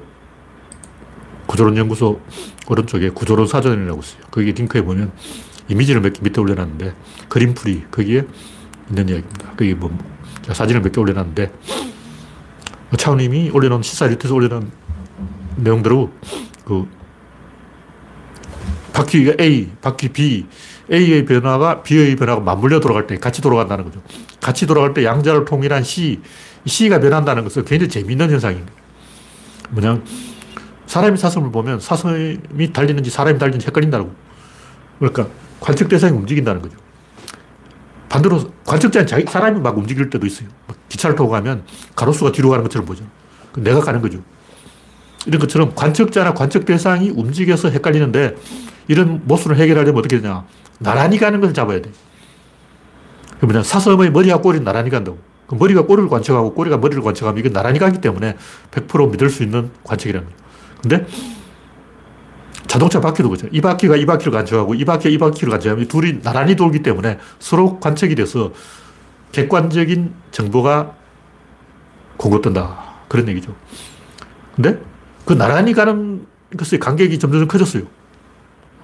구조론 1.47 1.76
연구소 1.76 2.20
오른쪽에 2.68 3.11
구조론 3.11 3.47
사전이라고 3.47 4.01
있어요. 4.01 4.22
거기 4.30 4.53
링크에 4.53 4.82
보면 4.82 5.12
이미지를 5.68 6.00
몇 6.00 6.12
개 6.12 6.20
밑에 6.22 6.40
올려놨는데 6.40 6.94
그림풀이 7.28 7.84
거기에 7.90 8.24
있는 8.88 9.08
이야기입니다. 9.08 9.50
거기 9.50 9.74
뭐 9.74 9.96
사진을 10.50 10.80
몇 10.82 10.92
개 10.92 11.00
올려놨는데 11.00 11.52
차우님이 12.98 13.50
올려놓은 13.50 13.82
시사 13.82 14.06
리트에서 14.06 14.34
올려놓은 14.34 14.70
내용대로 15.56 16.12
그 16.64 16.86
바퀴가 18.92 19.42
A, 19.42 19.70
바퀴 19.80 20.08
B, 20.08 20.46
A의 20.92 21.24
변화가 21.24 21.82
B의 21.82 22.16
변화가 22.16 22.42
맞물려 22.42 22.80
돌아갈 22.80 23.06
때 23.06 23.16
같이 23.18 23.40
돌아간다는 23.40 23.84
거죠. 23.84 24.02
같이 24.40 24.66
돌아갈 24.66 24.92
때 24.92 25.04
양자를 25.04 25.46
통일한 25.46 25.82
C, 25.82 26.20
C가 26.66 27.00
변한다는 27.00 27.44
것은 27.44 27.64
굉장히 27.64 27.88
재미있는 27.88 28.30
현상입니다. 28.30 28.72
뭐냐 29.70 30.02
사람이 30.86 31.16
사슴을 31.16 31.50
보면 31.50 31.80
사슴이 31.80 32.72
달리는지 32.74 33.08
사람이 33.08 33.38
달리는지 33.38 33.66
헷갈린다고. 33.68 34.14
그러니까 34.98 35.28
관측 35.62 35.88
대상이 35.88 36.12
움직인다는 36.16 36.60
거죠. 36.60 36.76
반대로 38.08 38.50
관측자는 38.66 39.06
자기 39.06 39.24
사람이 39.24 39.60
막 39.60 39.78
움직일 39.78 40.10
때도 40.10 40.26
있어요. 40.26 40.48
기차를 40.88 41.16
타고 41.16 41.30
가면 41.30 41.62
가로수가 41.94 42.32
뒤로 42.32 42.50
가는 42.50 42.62
것처럼 42.64 42.84
보죠. 42.84 43.04
내가 43.56 43.80
가는 43.80 44.02
거죠. 44.02 44.18
이런 45.24 45.40
것처럼 45.40 45.72
관측자나 45.74 46.34
관측 46.34 46.66
대상이 46.66 47.10
움직여서 47.10 47.70
헷갈리는데 47.70 48.34
이런 48.88 49.22
모순을 49.24 49.56
해결하려면 49.56 49.98
어떻게 49.98 50.20
되냐. 50.20 50.44
나란히 50.78 51.16
가는 51.18 51.40
것을 51.40 51.54
잡아야 51.54 51.80
돼. 51.80 51.90
그러면 53.40 53.62
사슴의 53.62 54.10
머리와 54.10 54.38
꼬리는 54.38 54.64
나란히 54.64 54.90
간다고. 54.90 55.18
그 55.46 55.54
머리가 55.54 55.86
꼬리를 55.86 56.08
관측하고 56.08 56.54
꼬리가 56.54 56.78
머리를 56.78 57.02
관측하면 57.02 57.38
이건 57.38 57.52
나란히 57.52 57.78
가기 57.78 58.00
때문에 58.00 58.36
100% 58.72 59.12
믿을 59.12 59.30
수 59.30 59.42
있는 59.42 59.70
거죠. 59.84 60.26
근데 60.82 61.06
자동차 62.73 63.03
바퀴도 63.03 63.29
그죠. 63.29 63.47
이 63.53 63.61
바퀴가 63.61 63.97
이 63.97 64.07
바퀴를 64.07 64.33
관측하고 64.33 64.75
이 64.75 64.87
바퀴가 64.87 65.11
이 65.11 65.18
바퀴를 65.18 65.51
관측하면 65.51 65.89
둘이 65.89 66.23
나란히 66.23 66.57
돌기 66.57 66.83
때문에 66.83 67.18
서로 67.39 67.79
관측이 67.79 68.14
돼서 68.14 68.51
객관적인 69.31 70.14
정보가 70.31 70.95
공급된다. 72.16 72.83
그런 73.09 73.29
얘기죠. 73.29 73.55
근데 74.57 74.81
그 75.27 75.35
나란히 75.35 75.75
가는 75.75 76.27
것의 76.57 76.81
간격이 76.81 77.18
점점 77.18 77.47
커졌어요. 77.47 77.83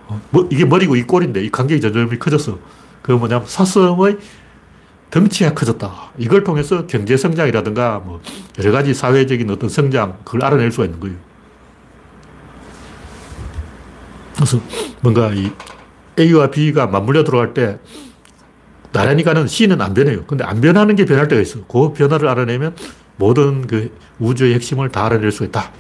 어, 0.09 0.21
뭐, 0.29 0.47
이게 0.53 0.67
머리고 0.67 0.95
이 0.95 1.05
꼬리인데 1.05 1.43
이 1.43 1.51
간격이 1.51 1.81
점점 1.81 2.11
커졌어. 2.19 2.59
그 3.01 3.13
뭐냐면 3.13 3.47
사슴의 3.47 4.19
덩치가 5.11 5.55
커졌다. 5.55 5.91
이걸 6.19 6.45
통해서 6.45 6.87
경제 6.87 7.17
성장이라든가 7.17 8.03
뭐 8.05 8.21
여러 8.59 8.71
가지 8.71 8.93
사회적인 8.93 9.49
어떤 9.49 9.71
성장, 9.71 10.19
그걸 10.25 10.45
알아낼 10.45 10.71
수가 10.73 10.85
있는 10.85 11.01
거예요. 11.01 11.28
그래서 14.39 14.61
뭔가 15.03 15.33
이 15.35 15.51
A와 16.19 16.51
B가 16.51 16.87
맞물려 16.87 17.25
들어갈 17.25 17.55
때 17.55 17.79
나란히 18.93 19.25
가는 19.25 19.47
C는 19.49 19.81
안 19.81 19.95
변해요. 19.95 20.25
근데 20.27 20.45
안 20.45 20.61
변하는 20.61 20.95
게 20.95 21.05
변할 21.05 21.27
때가 21.27 21.43
있어. 21.43 21.65
그 21.67 21.93
변화를 21.93 22.29
알아내면 22.29 22.77
모든 23.17 23.67
그 23.67 23.93
우주의 24.21 24.55
핵심을 24.55 24.91
다 24.91 25.07
알아낼 25.07 25.33
수 25.33 25.45
있다. 25.45 25.73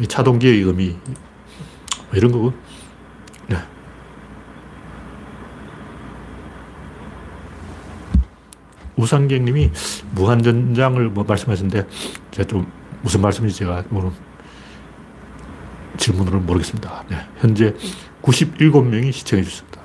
이 0.00 0.06
차동기의 0.06 0.62
의미. 0.62 0.88
뭐 0.88 2.14
이런 2.14 2.32
거고. 2.32 2.54
네. 3.46 3.58
우상경 8.96 9.44
님이 9.44 9.70
무한전장을 10.12 11.08
뭐 11.10 11.24
말씀하셨는데, 11.24 11.86
제가 12.30 12.48
좀 12.48 12.66
무슨 13.02 13.20
말씀인지 13.20 13.56
제가 13.58 13.84
오늘 13.92 14.10
질문으로는 16.02 16.46
모르겠습니다. 16.46 17.04
네. 17.08 17.16
현재 17.38 17.74
97명이 18.22 19.12
시청해 19.12 19.44
주셨습니다. 19.44 19.80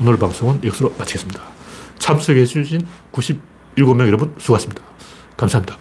오늘 0.00 0.18
방송은 0.18 0.60
이것으로 0.62 0.94
마치겠습니다. 0.98 1.40
참석해 1.98 2.44
주신 2.44 2.86
97명 3.12 4.06
여러분 4.06 4.34
수고하셨습니다. 4.38 4.82
감사합니다. 5.36 5.78